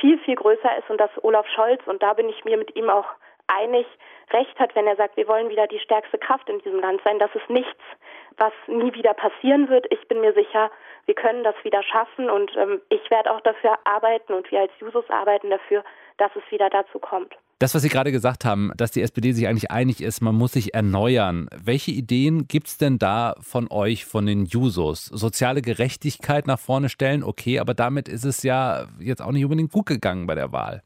[0.00, 2.90] viel, viel größer ist und dass Olaf Scholz, und da bin ich mir mit ihm
[2.90, 3.06] auch
[3.48, 3.86] einig,
[4.32, 7.18] recht hat, wenn er sagt, wir wollen wieder die stärkste Kraft in diesem Land sein.
[7.18, 7.80] Das ist nichts,
[8.36, 9.86] was nie wieder passieren wird.
[9.90, 10.70] Ich bin mir sicher,
[11.06, 14.72] wir können das wieder schaffen und ähm, ich werde auch dafür arbeiten und wir als
[14.80, 15.84] Jusos arbeiten dafür,
[16.18, 17.34] dass es wieder dazu kommt.
[17.58, 20.52] Das, was Sie gerade gesagt haben, dass die SPD sich eigentlich einig ist, man muss
[20.52, 21.48] sich erneuern.
[21.56, 25.06] Welche Ideen gibt es denn da von euch, von den Jusos?
[25.06, 29.72] Soziale Gerechtigkeit nach vorne stellen, okay, aber damit ist es ja jetzt auch nicht unbedingt
[29.72, 30.82] gut gegangen bei der Wahl.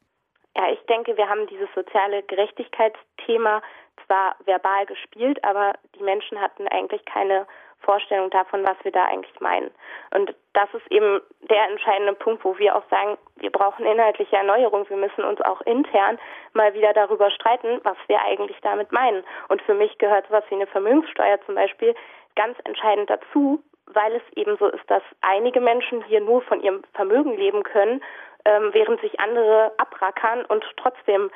[0.91, 3.61] Denke, wir haben dieses soziale Gerechtigkeitsthema
[4.05, 7.47] zwar verbal gespielt, aber die Menschen hatten eigentlich keine
[7.79, 9.71] Vorstellung davon, was wir da eigentlich meinen.
[10.13, 14.87] Und das ist eben der entscheidende Punkt, wo wir auch sagen, wir brauchen inhaltliche Erneuerung.
[14.89, 16.19] Wir müssen uns auch intern
[16.51, 19.23] mal wieder darüber streiten, was wir eigentlich damit meinen.
[19.47, 21.95] Und für mich gehört sowas wie eine Vermögenssteuer zum Beispiel
[22.35, 26.83] ganz entscheidend dazu, weil es eben so ist, dass einige Menschen hier nur von ihrem
[26.93, 28.03] Vermögen leben können,
[28.45, 31.31] während sich andere abrackern und trotzdem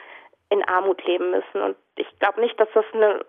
[0.49, 1.61] in Armut leben müssen.
[1.61, 3.25] Und ich glaube nicht, dass das eine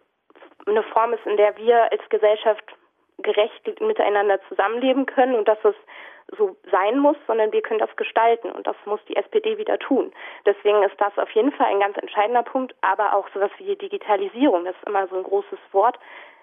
[0.67, 2.65] eine Form ist, in der wir als Gesellschaft
[3.19, 5.75] gerecht miteinander zusammenleben können und dass es
[6.37, 10.13] so sein muss, sondern wir können das gestalten und das muss die SPD wieder tun.
[10.45, 14.65] Deswegen ist das auf jeden Fall ein ganz entscheidender Punkt, aber auch sowas wie Digitalisierung,
[14.65, 15.99] das ist immer so ein großes Wort,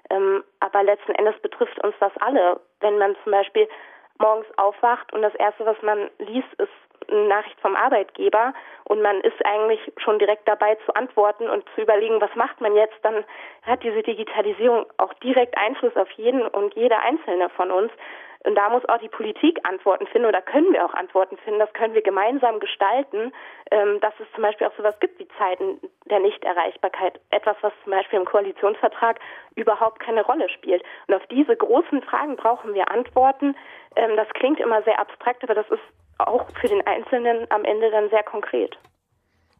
[0.09, 2.61] ähm, aber letzten Endes betrifft uns das alle.
[2.79, 3.67] Wenn man zum Beispiel
[4.19, 8.53] morgens aufwacht und das Erste, was man liest, ist eine Nachricht vom Arbeitgeber
[8.85, 12.75] und man ist eigentlich schon direkt dabei zu antworten und zu überlegen, was macht man
[12.75, 13.23] jetzt, dann
[13.63, 17.91] hat diese Digitalisierung auch direkt Einfluss auf jeden und jede einzelne von uns.
[18.45, 21.59] Und da muss auch die Politik Antworten finden oder können wir auch Antworten finden.
[21.59, 23.31] Das können wir gemeinsam gestalten,
[23.71, 27.21] ähm, dass es zum Beispiel auch sowas gibt wie Zeiten der Nichterreichbarkeit.
[27.31, 29.19] Etwas, was zum Beispiel im Koalitionsvertrag
[29.55, 30.83] überhaupt keine Rolle spielt.
[31.07, 33.55] Und auf diese großen Fragen brauchen wir Antworten.
[33.95, 35.81] Ähm, das klingt immer sehr abstrakt, aber das ist
[36.19, 38.77] auch für den Einzelnen am Ende dann sehr konkret.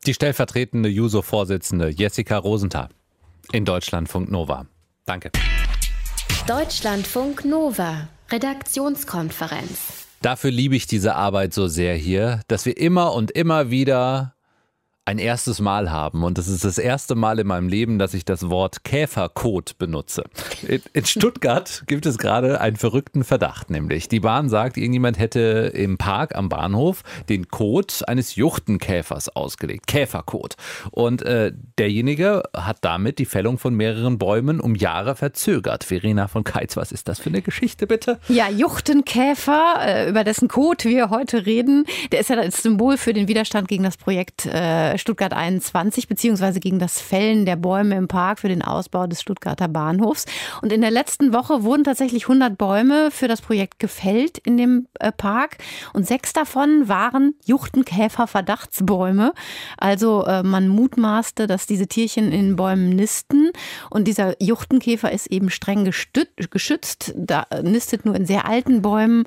[0.06, 2.90] Die stellvertretende JUSO-Vorsitzende Jessica Rosenthal
[3.52, 4.66] in Deutschlandfunk Nova.
[5.06, 5.32] Danke.
[6.48, 10.08] Deutschlandfunk Nova, Redaktionskonferenz.
[10.22, 14.36] Dafür liebe ich diese Arbeit so sehr hier, dass wir immer und immer wieder
[15.06, 16.24] ein erstes Mal haben.
[16.24, 20.24] Und das ist das erste Mal in meinem Leben, dass ich das Wort Käferkot benutze.
[20.68, 25.98] In, Stuttgart gibt es gerade einen verrückten Verdacht, nämlich die Bahn sagt, irgendjemand hätte im
[25.98, 29.88] Park am Bahnhof den Kot eines Juchtenkäfers ausgelegt.
[29.88, 30.56] Käferkot.
[30.92, 35.84] Und äh, derjenige hat damit die Fällung von mehreren Bäumen um Jahre verzögert.
[35.84, 38.20] Verena von Keitz, was ist das für eine Geschichte, bitte?
[38.30, 43.14] Ja, Juchtenkäfer, äh, über dessen Kot wir heute reden, der ist ja das Symbol für
[43.14, 48.08] den Widerstand gegen das Projekt äh, Stuttgart 21 beziehungsweise gegen das Fällen der Bäume im
[48.08, 50.26] Park für den Ausbau des Stuttgarter Bahnhofs.
[50.62, 54.88] Und in der letzten Woche wurden tatsächlich 100 Bäume für das Projekt gefällt in dem
[55.00, 55.58] äh, Park
[55.94, 59.34] und sechs davon waren Juchtenkäfer-Verdachtsbäume.
[59.78, 63.52] Also äh, man mutmaßte, dass diese Tierchen in Bäumen nisten
[63.90, 69.26] und dieser Juchtenkäfer ist eben streng geschützt, da nistet nur in sehr alten Bäumen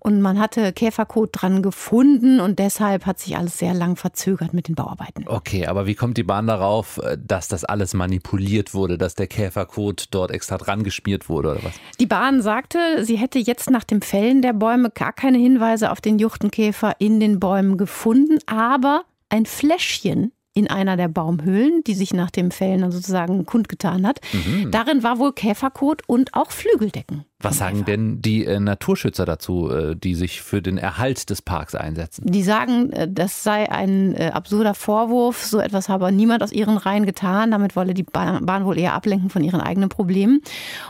[0.00, 4.68] und man hatte Käferkot dran gefunden und deshalb hat sich alles sehr lang verzögert mit
[4.68, 5.07] den Bauarbeiten.
[5.08, 5.24] Möglichkeiten.
[5.26, 9.26] Okay, aber wie kommt die Bahn darauf, äh, dass das alles manipuliert wurde, dass der
[9.26, 11.74] Käferkot dort extra dran geschmiert wurde oder was?
[11.98, 16.00] Die Bahn sagte, sie hätte jetzt nach dem Fällen der Bäume gar keine Hinweise auf
[16.00, 22.12] den Juchtenkäfer in den Bäumen gefunden, aber ein Fläschchen in einer der Baumhöhlen, die sich
[22.12, 24.20] nach dem Fällen sozusagen kundgetan hat.
[24.32, 24.70] Mhm.
[24.72, 27.24] Darin war wohl Käferkot und auch Flügeldecken.
[27.40, 31.76] Was sagen denn die äh, Naturschützer dazu, äh, die sich für den Erhalt des Parks
[31.76, 32.24] einsetzen?
[32.26, 35.44] Die sagen, äh, das sei ein äh, absurder Vorwurf.
[35.44, 37.52] So etwas habe niemand aus ihren Reihen getan.
[37.52, 40.40] Damit wolle die Bahn, Bahn wohl eher ablenken von ihren eigenen Problemen.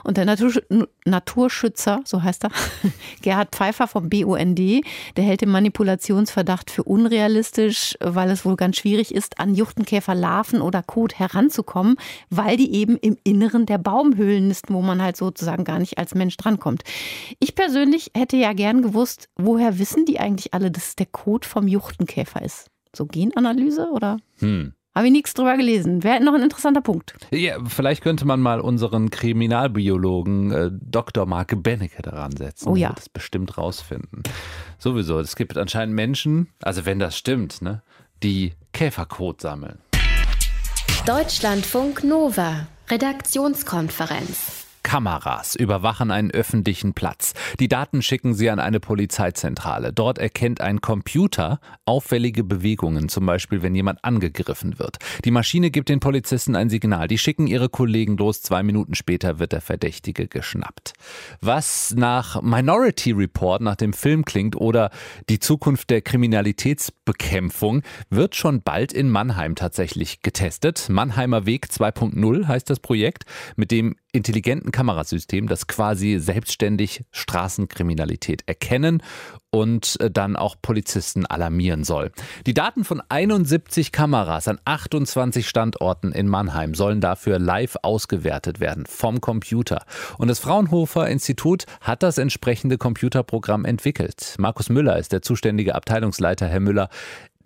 [0.04, 0.58] Und der Natursch
[1.04, 2.50] Naturschützer, so heißt er,
[3.22, 4.58] Gerhard Pfeiffer vom BUND,
[5.16, 10.82] der hält den Manipulationsverdacht für unrealistisch, weil es wohl ganz schwierig ist, an Juchtenkäferlarven oder
[10.82, 11.96] Kot heranzukommen,
[12.30, 16.14] weil die eben im Inneren der Baumhöhlen nisten, wo man halt sozusagen gar nicht als
[16.14, 16.82] Mensch drankommt.
[17.38, 21.44] Ich persönlich hätte ja gern gewusst, woher wissen die eigentlich alle, dass es der Kot
[21.44, 22.70] vom Juchtenkäfer ist?
[22.96, 24.16] So Genanalyse oder?
[24.38, 24.72] Hm.
[24.98, 26.02] Habe ich nichts drüber gelesen.
[26.02, 27.14] Wäre noch ein interessanter Punkt.
[27.30, 31.24] Ja, vielleicht könnte man mal unseren Kriminalbiologen äh, Dr.
[31.24, 32.68] Marke Bennecke daran setzen.
[32.68, 32.92] Oh ja.
[32.94, 34.24] Das bestimmt rausfinden.
[34.78, 35.20] Sowieso.
[35.20, 37.82] Es gibt anscheinend Menschen, also wenn das stimmt, ne,
[38.24, 39.78] die Käferkot sammeln.
[41.06, 42.66] Deutschlandfunk Nova.
[42.90, 44.67] Redaktionskonferenz.
[44.88, 47.34] Kameras überwachen einen öffentlichen Platz.
[47.60, 49.92] Die Daten schicken sie an eine Polizeizentrale.
[49.92, 54.96] Dort erkennt ein Computer auffällige Bewegungen, zum Beispiel wenn jemand angegriffen wird.
[55.26, 57.06] Die Maschine gibt den Polizisten ein Signal.
[57.06, 58.40] Die schicken ihre Kollegen los.
[58.40, 60.94] Zwei Minuten später wird der Verdächtige geschnappt.
[61.42, 64.88] Was nach Minority Report, nach dem Film klingt oder
[65.28, 70.88] die Zukunft der Kriminalitätsbekämpfung, wird schon bald in Mannheim tatsächlich getestet.
[70.88, 79.02] Mannheimer Weg 2.0 heißt das Projekt, mit dem intelligenten Kamerasystem, das quasi selbstständig Straßenkriminalität erkennen
[79.50, 82.10] und äh, dann auch Polizisten alarmieren soll.
[82.46, 88.86] Die Daten von 71 Kameras an 28 Standorten in Mannheim sollen dafür live ausgewertet werden
[88.86, 89.84] vom Computer.
[90.16, 94.36] Und das Fraunhofer Institut hat das entsprechende Computerprogramm entwickelt.
[94.38, 96.46] Markus Müller ist der zuständige Abteilungsleiter.
[96.46, 96.88] Herr Müller,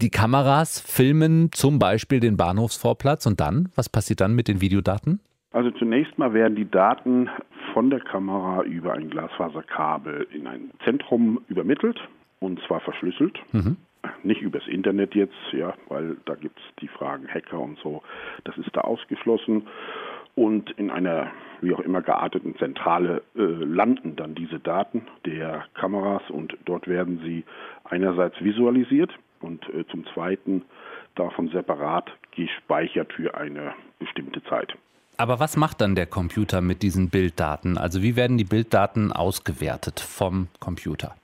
[0.01, 5.21] die Kameras filmen zum Beispiel den Bahnhofsvorplatz und dann, was passiert dann mit den Videodaten?
[5.53, 7.29] Also zunächst mal werden die Daten
[7.73, 12.01] von der Kamera über ein Glasfaserkabel in ein Zentrum übermittelt
[12.41, 13.39] und zwar verschlüsselt.
[13.53, 13.77] Mhm.
[14.25, 18.03] Nicht übers Internet jetzt, ja, weil da gibt es die Fragen Hacker und so.
[18.45, 19.69] Das ist da ausgeschlossen.
[20.35, 26.23] Und in einer wie auch immer gearteten Zentrale äh, landen dann diese Daten der Kameras
[26.31, 27.45] und dort werden sie
[27.85, 30.65] einerseits visualisiert und äh, zum Zweiten
[31.15, 34.75] davon separat gespeichert für eine bestimmte Zeit.
[35.23, 37.79] Aber was macht dann der Computer mit diesen Bilddaten?
[37.79, 41.15] Also wie werden die Bilddaten ausgewertet vom Computer?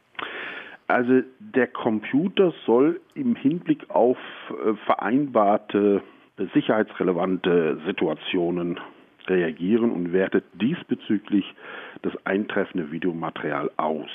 [0.87, 4.17] Also der Computer soll im Hinblick auf
[4.51, 6.01] äh, vereinbarte
[6.37, 8.79] äh, sicherheitsrelevante Situationen
[9.27, 11.45] reagieren und wertet diesbezüglich
[12.03, 14.11] das eintreffende Videomaterial aus.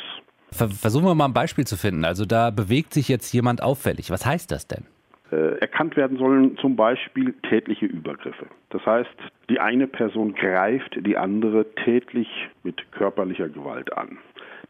[0.52, 2.06] Versuchen wir mal ein Beispiel zu finden.
[2.06, 4.12] Also da bewegt sich jetzt jemand auffällig.
[4.12, 4.86] Was heißt das denn?
[5.34, 8.46] Äh, erkannt werden sollen zum Beispiel tätliche Übergriffe.
[8.70, 9.10] Das heißt,
[9.50, 12.28] die eine Person greift die andere tätlich
[12.62, 14.20] mit körperlicher Gewalt an.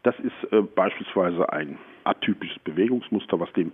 [0.04, 3.72] Das ist äh, beispielsweise ein atypisches Bewegungsmuster, was dem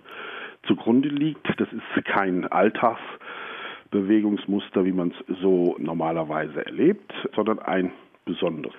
[0.67, 1.47] zugrunde liegt.
[1.61, 7.93] Das ist kein Alltagsbewegungsmuster, wie man es so normalerweise erlebt, sondern ein
[8.25, 8.75] besonderes.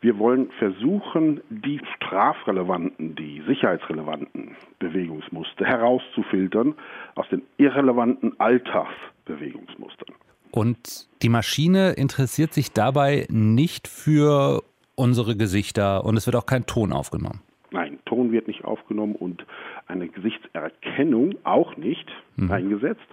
[0.00, 6.74] Wir wollen versuchen, die strafrelevanten, die sicherheitsrelevanten Bewegungsmuster herauszufiltern
[7.14, 10.14] aus den irrelevanten Alltagsbewegungsmustern.
[10.50, 14.62] Und die Maschine interessiert sich dabei nicht für
[14.94, 17.40] unsere Gesichter und es wird auch kein Ton aufgenommen.
[17.70, 19.44] Nein, Ton wird nicht aufgenommen und
[19.86, 22.50] eine Gesichtserkennung auch nicht mhm.
[22.50, 23.06] eingesetzt.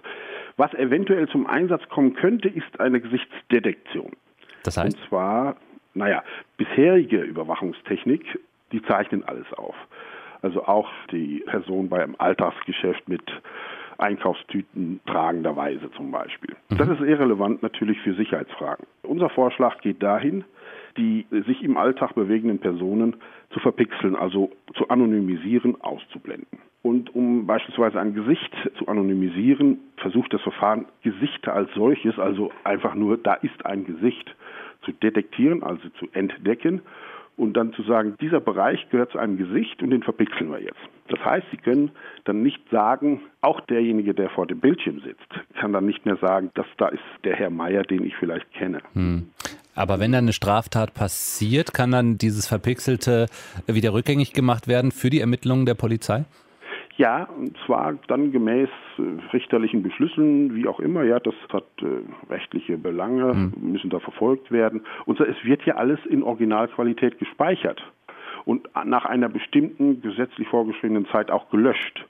[0.56, 4.12] Was eventuell zum Einsatz kommen könnte, ist eine Gesichtsdetektion.
[4.62, 4.96] Das heißt?
[4.96, 5.56] Und zwar,
[5.94, 6.22] naja,
[6.56, 8.38] bisherige Überwachungstechnik,
[8.72, 9.76] die zeichnen alles auf.
[10.42, 13.22] Also auch die Person beim Alltagsgeschäft mit
[13.98, 16.56] Einkaufstüten tragenderweise zum Beispiel.
[16.68, 16.76] Mhm.
[16.76, 18.86] Das ist irrelevant natürlich für Sicherheitsfragen.
[19.02, 20.44] Unser Vorschlag geht dahin,
[20.96, 23.16] die sich im Alltag bewegenden Personen
[23.50, 26.58] zu verpixeln, also zu anonymisieren, auszublenden.
[26.82, 32.94] Und um beispielsweise ein Gesicht zu anonymisieren, versucht das Verfahren Gesichter als solches, also einfach
[32.94, 34.34] nur, da ist ein Gesicht,
[34.84, 36.82] zu detektieren, also zu entdecken
[37.36, 40.78] und dann zu sagen, dieser Bereich gehört zu einem Gesicht und den verpixeln wir jetzt.
[41.08, 41.90] Das heißt, Sie können
[42.24, 46.50] dann nicht sagen, auch derjenige, der vor dem Bildschirm sitzt, kann dann nicht mehr sagen,
[46.54, 48.78] dass da ist der Herr Meier, den ich vielleicht kenne.
[48.94, 49.28] Hm.
[49.74, 53.26] Aber wenn dann eine Straftat passiert, kann dann dieses Verpixelte
[53.66, 56.24] wieder rückgängig gemacht werden für die Ermittlungen der Polizei?
[56.96, 59.02] Ja, und zwar dann gemäß äh,
[59.32, 61.02] richterlichen Beschlüssen, wie auch immer.
[61.02, 63.72] Ja, das hat äh, rechtliche Belange, mhm.
[63.72, 64.82] müssen da verfolgt werden.
[65.04, 67.82] Und so, es wird ja alles in Originalqualität gespeichert
[68.44, 72.04] und nach einer bestimmten gesetzlich vorgeschriebenen Zeit auch gelöscht.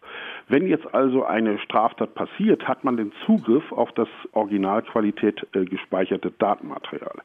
[0.48, 6.30] Wenn jetzt also eine Straftat passiert, hat man den Zugriff auf das Originalqualität äh, gespeicherte
[6.38, 7.22] Datenmaterial.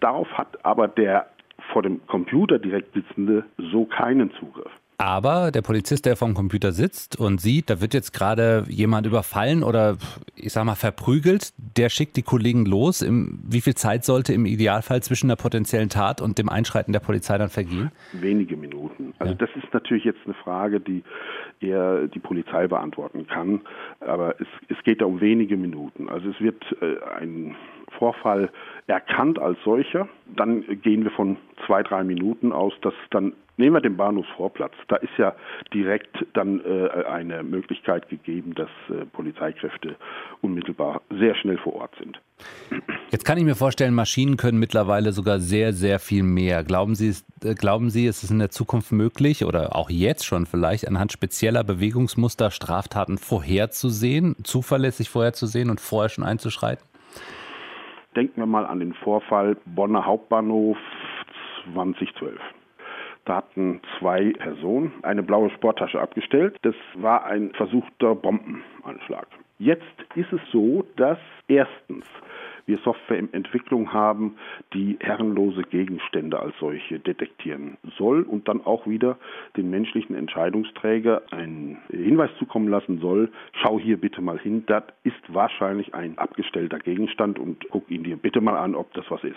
[0.00, 1.26] Darauf hat aber der
[1.72, 4.70] vor dem Computer direkt sitzende so keinen Zugriff.
[4.98, 9.62] Aber der Polizist, der vorm Computer sitzt und sieht, da wird jetzt gerade jemand überfallen
[9.62, 9.98] oder
[10.34, 13.02] ich sag mal verprügelt, der schickt die Kollegen los.
[13.02, 17.00] Im, wie viel Zeit sollte im Idealfall zwischen der potenziellen Tat und dem Einschreiten der
[17.00, 17.92] Polizei dann vergehen?
[18.12, 19.12] Wenige Minuten.
[19.18, 19.38] Also ja.
[19.38, 21.02] das ist natürlich jetzt eine Frage, die
[21.60, 23.60] eher die Polizei beantworten kann.
[24.00, 26.08] Aber es, es geht da um wenige Minuten.
[26.08, 27.54] Also es wird äh, ein
[27.98, 28.50] Vorfall
[28.86, 30.08] erkannt als solcher.
[30.36, 34.74] Dann gehen wir von zwei, drei Minuten aus, dass dann Nehmen wir den Bahnhofsvorplatz.
[34.88, 35.34] Da ist ja
[35.72, 39.96] direkt dann äh, eine Möglichkeit gegeben, dass äh, Polizeikräfte
[40.42, 42.20] unmittelbar sehr schnell vor Ort sind.
[43.10, 46.64] Jetzt kann ich mir vorstellen, Maschinen können mittlerweile sogar sehr, sehr viel mehr.
[46.64, 50.44] Glauben Sie, äh, glauben Sie, ist es in der Zukunft möglich oder auch jetzt schon
[50.44, 56.84] vielleicht anhand spezieller Bewegungsmuster Straftaten vorherzusehen, zuverlässig vorherzusehen und vorher schon einzuschreiten?
[58.14, 60.76] Denken wir mal an den Vorfall Bonner Hauptbahnhof
[61.72, 62.38] 2012.
[63.26, 66.56] Da hatten zwei Personen eine blaue Sporttasche abgestellt.
[66.62, 69.26] Das war ein versuchter Bombenanschlag.
[69.58, 69.82] Jetzt
[70.14, 72.04] ist es so, dass erstens
[72.66, 74.36] wir Software in Entwicklung haben,
[74.74, 79.16] die herrenlose Gegenstände als solche detektieren soll und dann auch wieder
[79.56, 83.30] den menschlichen Entscheidungsträger einen Hinweis zukommen lassen soll,
[83.62, 88.16] schau hier bitte mal hin, das ist wahrscheinlich ein abgestellter Gegenstand und guck ihn dir
[88.16, 89.36] bitte mal an, ob das was ist.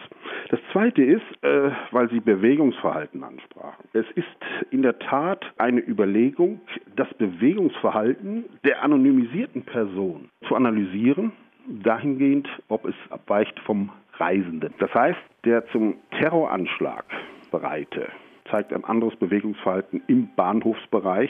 [0.50, 3.86] Das zweite ist, äh, weil Sie Bewegungsverhalten ansprachen.
[3.94, 4.28] Es ist
[4.72, 6.62] in der Tat eine Überlegung,
[6.96, 11.32] das Bewegungsverhalten der anonymisierten Person zu analysieren
[11.70, 14.74] dahingehend, ob es abweicht vom Reisenden.
[14.80, 17.06] Das heißt, der zum Terroranschlag
[17.52, 18.10] bereite
[18.50, 21.30] zeigt ein anderes Bewegungsverhalten im Bahnhofsbereich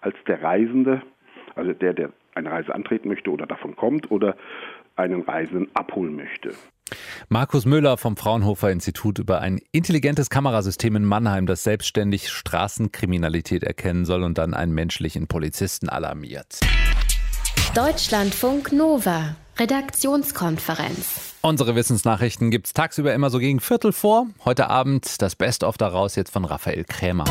[0.00, 1.02] als der Reisende,
[1.54, 4.36] also der, der eine Reise antreten möchte oder davon kommt oder
[4.96, 6.50] einen Reisenden abholen möchte.
[7.28, 14.04] Markus Müller vom Fraunhofer Institut über ein intelligentes Kamerasystem in Mannheim, das selbstständig Straßenkriminalität erkennen
[14.04, 16.58] soll und dann einen menschlichen Polizisten alarmiert.
[17.74, 21.36] Deutschlandfunk Nova Redaktionskonferenz.
[21.40, 24.26] Unsere Wissensnachrichten gibt es tagsüber immer so gegen Viertel vor.
[24.44, 27.26] Heute Abend das Best-of daraus jetzt von Raphael Krämer.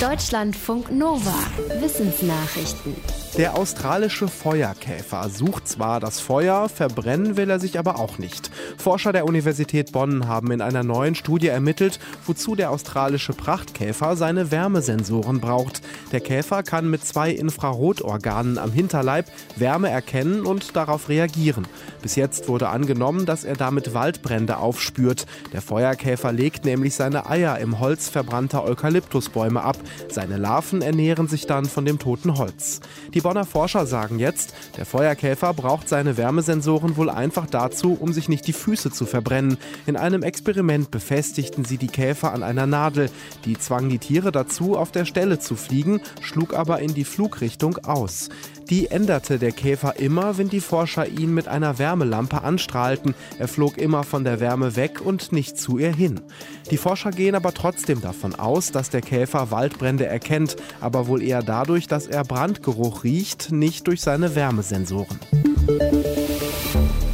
[0.00, 1.36] Deutschlandfunk Nova.
[1.80, 2.96] Wissensnachrichten.
[3.38, 8.50] Der australische Feuerkäfer sucht zwar das Feuer, verbrennen will er sich aber auch nicht.
[8.76, 14.52] Forscher der Universität Bonn haben in einer neuen Studie ermittelt, wozu der australische Prachtkäfer seine
[14.52, 15.80] Wärmesensoren braucht.
[16.12, 19.26] Der Käfer kann mit zwei Infrarotorganen am Hinterleib
[19.56, 21.66] Wärme erkennen und darauf reagieren.
[22.02, 25.26] Bis jetzt wurde angenommen, dass er damit Waldbrände aufspürt.
[25.52, 29.78] Der Feuerkäfer legt nämlich seine Eier im Holz verbrannter Eukalyptusbäume ab.
[30.08, 32.80] Seine Larven ernähren sich dann von dem toten Holz.
[33.12, 38.28] Die Bonner Forscher sagen jetzt, der Feuerkäfer braucht seine Wärmesensoren wohl einfach dazu, um sich
[38.28, 39.58] nicht die Füße zu verbrennen.
[39.86, 43.10] In einem Experiment befestigten sie die Käfer an einer Nadel.
[43.44, 47.78] Die zwang die Tiere dazu, auf der Stelle zu fliegen, schlug aber in die Flugrichtung
[47.78, 48.28] aus.
[48.70, 53.14] Die änderte der Käfer immer, wenn die Forscher ihn mit einer Wärmelampe anstrahlten.
[53.38, 56.22] Er flog immer von der Wärme weg und nicht zu ihr hin.
[56.70, 61.42] Die Forscher gehen aber trotzdem davon aus, dass der Käfer Waldbrände erkennt, aber wohl eher
[61.42, 65.18] dadurch, dass er Brandgeruch riecht, nicht durch seine Wärmesensoren.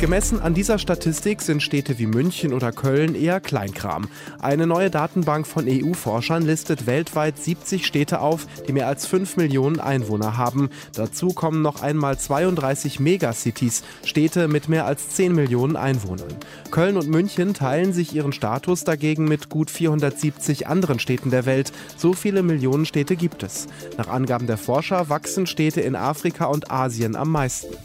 [0.00, 4.08] Gemessen an dieser Statistik sind Städte wie München oder Köln eher Kleinkram.
[4.38, 9.78] Eine neue Datenbank von EU-Forschern listet weltweit 70 Städte auf, die mehr als 5 Millionen
[9.78, 10.70] Einwohner haben.
[10.94, 16.34] Dazu kommen noch einmal 32 Megacities, Städte mit mehr als 10 Millionen Einwohnern.
[16.70, 21.72] Köln und München teilen sich ihren Status dagegen mit gut 470 anderen Städten der Welt.
[21.98, 23.66] So viele Millionen Städte gibt es.
[23.98, 27.76] Nach Angaben der Forscher wachsen Städte in Afrika und Asien am meisten.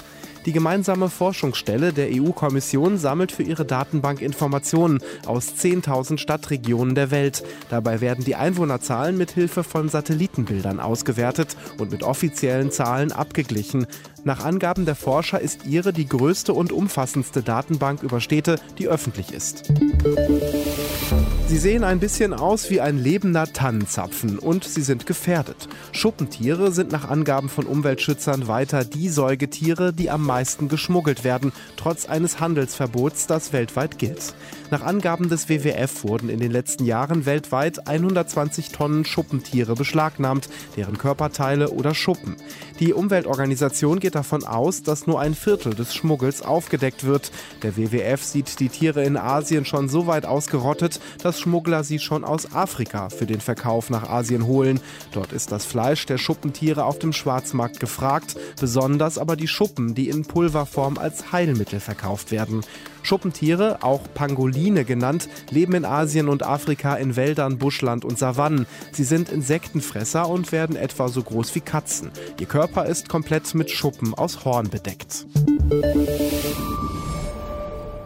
[0.46, 7.44] Die gemeinsame Forschungsstelle der EU-Kommission sammelt für ihre Datenbank Informationen aus 10.000 Stadtregionen der Welt.
[7.70, 13.88] Dabei werden die Einwohnerzahlen mit Hilfe von Satellitenbildern ausgewertet und mit offiziellen Zahlen abgeglichen.
[14.28, 19.32] Nach Angaben der Forscher ist ihre die größte und umfassendste Datenbank über Städte, die öffentlich
[19.32, 19.72] ist.
[21.48, 25.70] Sie sehen ein bisschen aus wie ein lebender Tannenzapfen und sie sind gefährdet.
[25.92, 32.08] Schuppentiere sind nach Angaben von Umweltschützern weiter die Säugetiere, die am meisten geschmuggelt werden, trotz
[32.08, 34.34] eines Handelsverbots, das weltweit gilt.
[34.72, 40.98] Nach Angaben des WWF wurden in den letzten Jahren weltweit 120 Tonnen Schuppentiere beschlagnahmt, deren
[40.98, 42.36] Körperteile oder Schuppen.
[42.80, 47.32] Die Umweltorganisation geht davon aus, dass nur ein Viertel des Schmuggels aufgedeckt wird.
[47.62, 52.24] Der WWF sieht die Tiere in Asien schon so weit ausgerottet, dass Schmuggler sie schon
[52.24, 54.80] aus Afrika für den Verkauf nach Asien holen.
[55.12, 60.10] Dort ist das Fleisch der Schuppentiere auf dem Schwarzmarkt gefragt, besonders aber die Schuppen, die
[60.10, 62.62] in Pulverform als Heilmittel verkauft werden.
[63.06, 68.66] Schuppentiere, auch Pangoline genannt, leben in Asien und Afrika in Wäldern, Buschland und Savannen.
[68.92, 72.12] Sie sind Insektenfresser und werden etwa so groß wie Katzen.
[72.40, 75.26] Ihr Körper ist komplett mit Schuppen aus Horn bedeckt.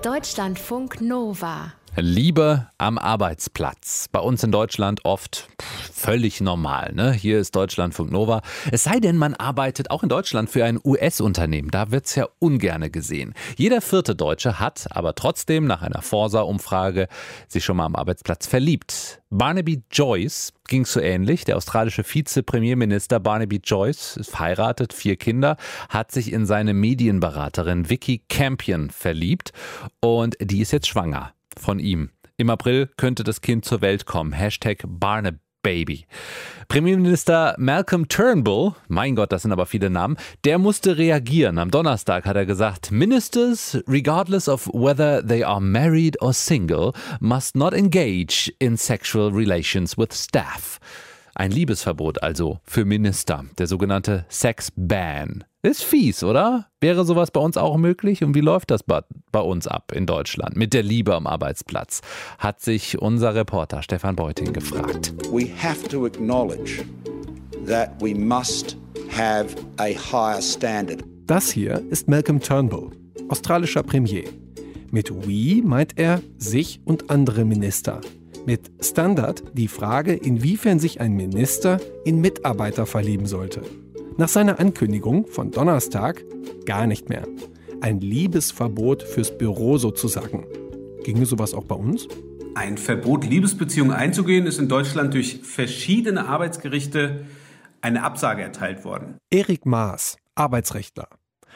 [0.01, 4.07] Deutschlandfunk Nova Liebe am Arbeitsplatz.
[4.11, 5.47] Bei uns in Deutschland oft
[5.93, 6.93] völlig normal.
[6.93, 7.11] Ne?
[7.11, 8.41] Hier ist Deutschlandfunk Nova.
[8.71, 11.71] Es sei denn, man arbeitet auch in Deutschland für ein US-Unternehmen.
[11.71, 13.33] Da wird es ja ungerne gesehen.
[13.57, 17.07] Jeder vierte Deutsche hat aber trotzdem nach einer Forsa-Umfrage
[17.47, 19.21] sich schon mal am Arbeitsplatz verliebt.
[19.29, 21.45] Barnaby Joyce ging so ähnlich.
[21.45, 25.57] Der australische Vize-Premierminister Barnaby Joyce ist verheiratet, vier Kinder,
[25.89, 29.53] hat sich in seine Medienberaterin Vicky Campion verliebt
[30.01, 32.09] und die ist jetzt schwanger von ihm.
[32.37, 34.31] Im April könnte das Kind zur Welt kommen.
[34.31, 36.05] Hashtag Barnababy.
[36.69, 41.57] Premierminister Malcolm Turnbull, mein Gott, das sind aber viele Namen, der musste reagieren.
[41.57, 47.55] Am Donnerstag hat er gesagt, Ministers, regardless of whether they are married or single, must
[47.55, 50.79] not engage in sexual relations with staff.
[51.39, 55.45] Ein Liebesverbot also für Minister, der sogenannte Sex Ban.
[55.61, 56.67] Ist fies, oder?
[56.81, 58.25] Wäre sowas bei uns auch möglich?
[58.25, 62.01] Und wie läuft das bei uns ab in Deutschland mit der Liebe am Arbeitsplatz?
[62.39, 65.13] Hat sich unser Reporter Stefan Beuting gefragt.
[65.31, 66.83] We have to acknowledge
[67.65, 68.75] that we must
[69.17, 71.05] have a higher standard.
[71.25, 72.91] Das hier ist Malcolm Turnbull,
[73.29, 74.25] australischer Premier.
[74.91, 78.01] Mit we meint er sich und andere Minister.
[78.45, 83.61] Mit Standard die Frage, inwiefern sich ein Minister in Mitarbeiter verlieben sollte.
[84.17, 86.23] Nach seiner Ankündigung von Donnerstag
[86.65, 87.27] gar nicht mehr.
[87.81, 90.45] Ein Liebesverbot fürs Büro sozusagen.
[91.03, 92.07] Ginge sowas auch bei uns?
[92.55, 97.25] Ein Verbot, Liebesbeziehungen einzugehen, ist in Deutschland durch verschiedene Arbeitsgerichte
[97.81, 99.17] eine Absage erteilt worden.
[99.31, 101.07] Erik Maas, Arbeitsrechtler.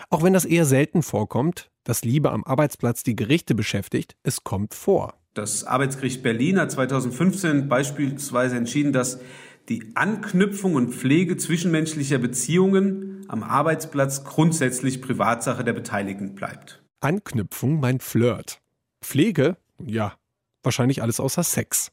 [0.10, 4.74] Auch wenn das eher selten vorkommt, dass Liebe am Arbeitsplatz die Gerichte beschäftigt, es kommt
[4.74, 5.16] vor.
[5.34, 9.20] Das Arbeitsgericht Berlin hat 2015 beispielsweise entschieden, dass
[9.68, 16.84] die Anknüpfung und Pflege zwischenmenschlicher Beziehungen am Arbeitsplatz grundsätzlich Privatsache der Beteiligten bleibt.
[17.00, 18.62] Anknüpfung meint Flirt.
[19.02, 19.58] Pflege?
[19.84, 20.14] Ja,
[20.62, 21.92] wahrscheinlich alles außer Sex.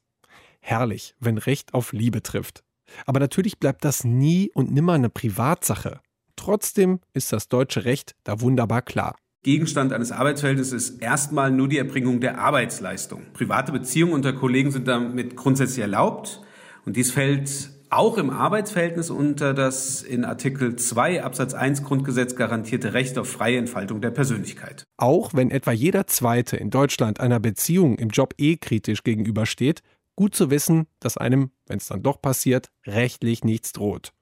[0.61, 2.63] Herrlich, wenn Recht auf Liebe trifft.
[3.07, 6.01] Aber natürlich bleibt das nie und nimmer eine Privatsache.
[6.37, 9.17] Trotzdem ist das deutsche Recht da wunderbar klar.
[9.43, 13.23] Gegenstand eines Arbeitsverhältnisses ist erstmal nur die Erbringung der Arbeitsleistung.
[13.33, 16.43] Private Beziehungen unter Kollegen sind damit grundsätzlich erlaubt
[16.85, 22.93] und dies fällt auch im Arbeitsverhältnis unter das in Artikel 2 Absatz 1 Grundgesetz garantierte
[22.93, 24.85] Recht auf freie Entfaltung der Persönlichkeit.
[24.99, 29.81] Auch wenn etwa jeder Zweite in Deutschland einer Beziehung im Job eh kritisch gegenübersteht,
[30.17, 34.13] gut zu wissen, dass einem, wenn es dann doch passiert, rechtlich nichts droht.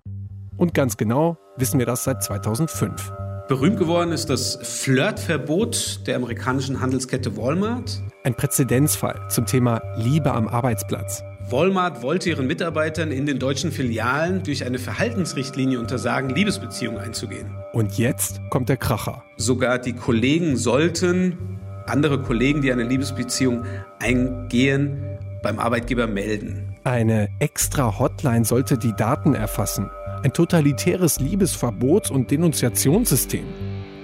[0.56, 3.12] Und ganz genau wissen wir das seit 2005.
[3.48, 8.02] Berühmt geworden ist das Flirtverbot der amerikanischen Handelskette Walmart.
[8.22, 11.22] Ein Präzedenzfall zum Thema Liebe am Arbeitsplatz.
[11.48, 17.50] Walmart wollte ihren Mitarbeitern in den deutschen Filialen durch eine Verhaltensrichtlinie untersagen, Liebesbeziehungen einzugehen.
[17.72, 19.24] Und jetzt kommt der Kracher.
[19.38, 23.64] Sogar die Kollegen sollten andere Kollegen, die eine Liebesbeziehung
[23.98, 25.02] eingehen,
[25.42, 26.76] beim Arbeitgeber melden.
[26.84, 29.90] Eine extra Hotline sollte die Daten erfassen.
[30.24, 33.44] Ein totalitäres Liebesverbots- und Denunziationssystem.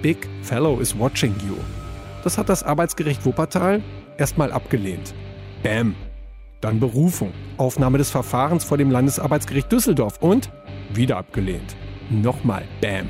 [0.00, 1.56] Big Fellow is watching you.
[2.22, 3.82] Das hat das Arbeitsgericht Wuppertal
[4.16, 5.12] erstmal abgelehnt.
[5.64, 5.96] Bam.
[6.60, 7.32] Dann Berufung.
[7.56, 10.52] Aufnahme des Verfahrens vor dem Landesarbeitsgericht Düsseldorf und
[10.92, 11.74] wieder abgelehnt.
[12.10, 13.08] Nochmal Bam.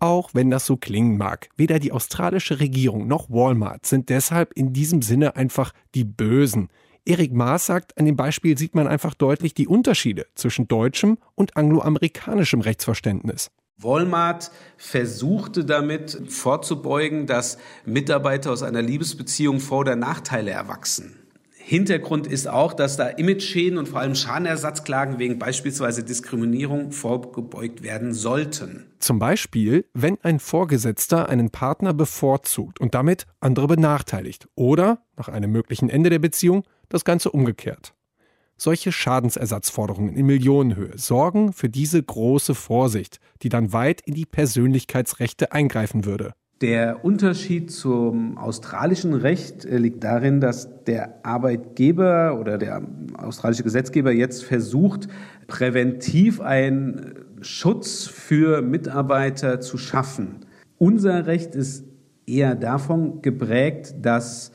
[0.00, 4.72] Auch wenn das so klingen mag, weder die australische Regierung noch Walmart sind deshalb in
[4.72, 6.70] diesem Sinne einfach die Bösen.
[7.08, 11.56] Erik Maas sagt, an dem Beispiel sieht man einfach deutlich die Unterschiede zwischen deutschem und
[11.56, 13.52] angloamerikanischem Rechtsverständnis.
[13.78, 21.14] Walmart versuchte damit vorzubeugen, dass Mitarbeiter aus einer Liebesbeziehung Vor- oder Nachteile erwachsen.
[21.52, 28.14] Hintergrund ist auch, dass da Imageschäden und vor allem Schadenersatzklagen wegen beispielsweise Diskriminierung vorgebeugt werden
[28.14, 28.86] sollten.
[29.00, 35.50] Zum Beispiel, wenn ein Vorgesetzter einen Partner bevorzugt und damit andere benachteiligt oder nach einem
[35.50, 37.94] möglichen Ende der Beziehung das Ganze umgekehrt.
[38.58, 45.52] Solche Schadensersatzforderungen in Millionenhöhe sorgen für diese große Vorsicht, die dann weit in die Persönlichkeitsrechte
[45.52, 46.32] eingreifen würde.
[46.62, 52.80] Der Unterschied zum australischen Recht äh, liegt darin, dass der Arbeitgeber oder der
[53.18, 55.06] australische Gesetzgeber jetzt versucht,
[55.48, 60.46] präventiv einen Schutz für Mitarbeiter zu schaffen.
[60.78, 61.84] Unser Recht ist
[62.26, 64.50] eher davon geprägt, dass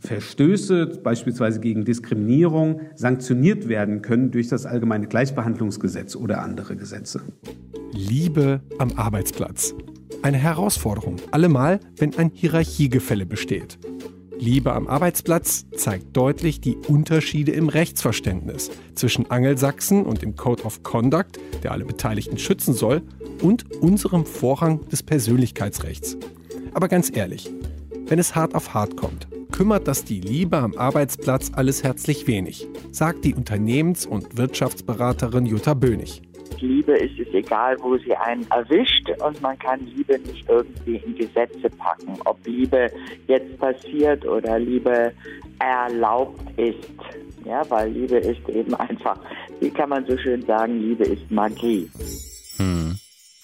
[0.00, 7.20] Verstöße, beispielsweise gegen Diskriminierung, sanktioniert werden können durch das allgemeine Gleichbehandlungsgesetz oder andere Gesetze.
[7.92, 9.74] Liebe am Arbeitsplatz.
[10.22, 13.78] Eine Herausforderung, allemal, wenn ein Hierarchiegefälle besteht.
[14.40, 20.84] Liebe am Arbeitsplatz zeigt deutlich die Unterschiede im Rechtsverständnis zwischen Angelsachsen und dem Code of
[20.84, 23.02] Conduct, der alle Beteiligten schützen soll,
[23.42, 26.16] und unserem Vorrang des Persönlichkeitsrechts.
[26.72, 27.52] Aber ganz ehrlich,
[28.06, 29.26] wenn es hart auf hart kommt,
[29.58, 35.74] kümmert das die Liebe am Arbeitsplatz alles herzlich wenig, sagt die Unternehmens- und Wirtschaftsberaterin Jutta
[35.74, 36.22] Bönig.
[36.60, 41.16] Liebe ist es egal, wo sie einen erwischt und man kann Liebe nicht irgendwie in
[41.16, 42.20] Gesetze packen.
[42.24, 42.88] Ob Liebe
[43.26, 45.12] jetzt passiert oder Liebe
[45.58, 46.88] erlaubt ist.
[47.44, 49.18] Ja, weil Liebe ist eben einfach,
[49.58, 51.90] wie kann man so schön sagen, Liebe ist Magie.
[52.58, 52.94] Hm.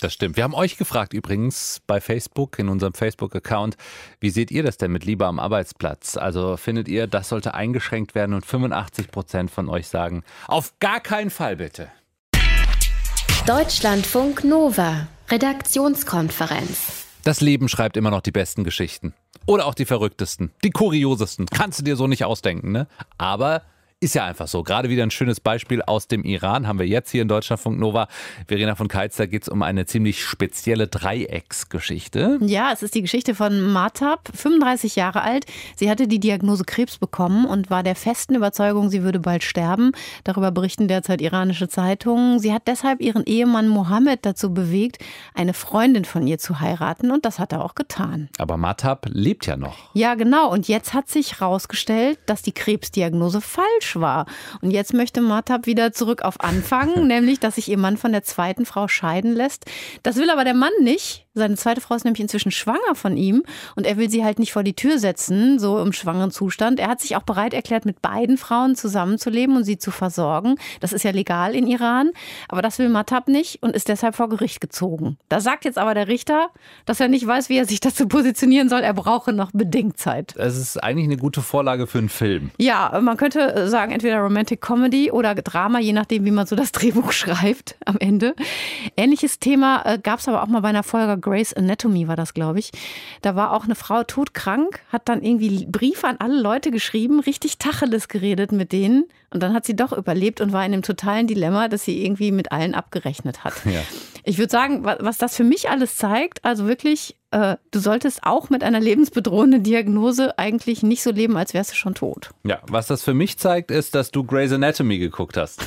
[0.05, 0.37] Das stimmt.
[0.37, 3.79] Wir haben euch gefragt übrigens bei Facebook, in unserem Facebook-Account,
[4.21, 6.19] wie seht ihr das denn mit Liebe am Arbeitsplatz?
[6.19, 11.01] Also findet ihr, das sollte eingeschränkt werden und 85 Prozent von euch sagen, auf gar
[11.01, 11.89] keinen Fall bitte.
[13.47, 17.07] Deutschlandfunk Nova, Redaktionskonferenz.
[17.23, 19.15] Das Leben schreibt immer noch die besten Geschichten.
[19.47, 21.47] Oder auch die verrücktesten, die kuriosesten.
[21.47, 22.89] Kannst du dir so nicht ausdenken, ne?
[23.17, 23.63] Aber
[24.05, 24.63] ist ja einfach so.
[24.63, 28.07] Gerade wieder ein schönes Beispiel aus dem Iran haben wir jetzt hier in Deutschlandfunk Nova.
[28.47, 32.39] Verena von Keitz, da geht es um eine ziemlich spezielle Dreiecksgeschichte.
[32.43, 35.47] Ja, es ist die Geschichte von Matab, 35 Jahre alt.
[35.75, 39.93] Sie hatte die Diagnose Krebs bekommen und war der festen Überzeugung, sie würde bald sterben.
[40.23, 42.39] Darüber berichten derzeit iranische Zeitungen.
[42.39, 44.99] Sie hat deshalb ihren Ehemann Mohammed dazu bewegt,
[45.33, 48.29] eine Freundin von ihr zu heiraten und das hat er auch getan.
[48.37, 49.79] Aber Matab lebt ja noch.
[49.95, 50.53] Ja, genau.
[50.53, 54.27] Und jetzt hat sich herausgestellt, dass die Krebsdiagnose falsch war.
[54.61, 58.23] Und jetzt möchte Martab wieder zurück auf Anfang, nämlich, dass sich ihr Mann von der
[58.23, 59.65] zweiten Frau scheiden lässt.
[60.03, 61.24] Das will aber der Mann nicht.
[61.37, 63.43] Seine zweite Frau ist nämlich inzwischen schwanger von ihm
[63.75, 66.79] und er will sie halt nicht vor die Tür setzen, so im schwangeren Zustand.
[66.79, 70.55] Er hat sich auch bereit erklärt, mit beiden Frauen zusammenzuleben und sie zu versorgen.
[70.79, 72.13] Das ist ja legal in Iran,
[72.49, 75.19] aber das will Matab nicht und ist deshalb vor Gericht gezogen.
[75.29, 76.51] Da sagt jetzt aber der Richter,
[76.87, 78.83] dass er nicht weiß, wie er sich dazu positionieren soll.
[78.83, 80.37] Er brauche noch Bedenkzeit.
[80.37, 82.53] Es ist eigentlich eine gute Vorlage für einen Film.
[82.59, 86.71] Ja, man könnte sagen, entweder Romantic Comedy oder Drama, je nachdem, wie man so das
[86.71, 88.37] Drehbuch schreibt am Ende.
[88.97, 92.35] Ähnliches Thema äh, gab es aber auch mal bei einer Folge Grey's Anatomy war das,
[92.35, 92.71] glaube ich.
[93.23, 97.59] Da war auch eine Frau todkrank, hat dann irgendwie Briefe an alle Leute geschrieben, richtig
[97.59, 99.07] Tacheles geredet mit denen.
[99.31, 102.31] Und dann hat sie doch überlebt und war in einem totalen Dilemma, dass sie irgendwie
[102.31, 103.55] mit allen abgerechnet hat.
[103.65, 103.81] Ja.
[104.23, 108.49] Ich würde sagen, was das für mich alles zeigt, also wirklich, äh, du solltest auch
[108.51, 112.31] mit einer lebensbedrohenden Diagnose eigentlich nicht so leben, als wärst du schon tot.
[112.45, 115.63] Ja, was das für mich zeigt, ist, dass du Grey's Anatomy geguckt hast.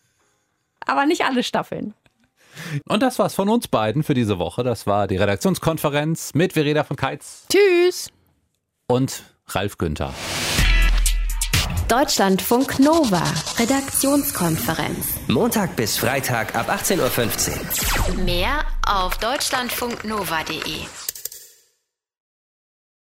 [0.86, 1.94] Aber nicht alle Staffeln.
[2.88, 4.62] Und das war's von uns beiden für diese Woche.
[4.62, 7.46] Das war die Redaktionskonferenz mit Verena von Keitz.
[7.50, 8.10] Tschüss.
[8.86, 10.12] Und Ralf Günther.
[11.88, 13.22] Deutschlandfunk Nova,
[13.58, 15.08] Redaktionskonferenz.
[15.28, 18.24] Montag bis Freitag ab 18.15 Uhr.
[18.24, 21.01] Mehr auf deutschlandfunknova.de.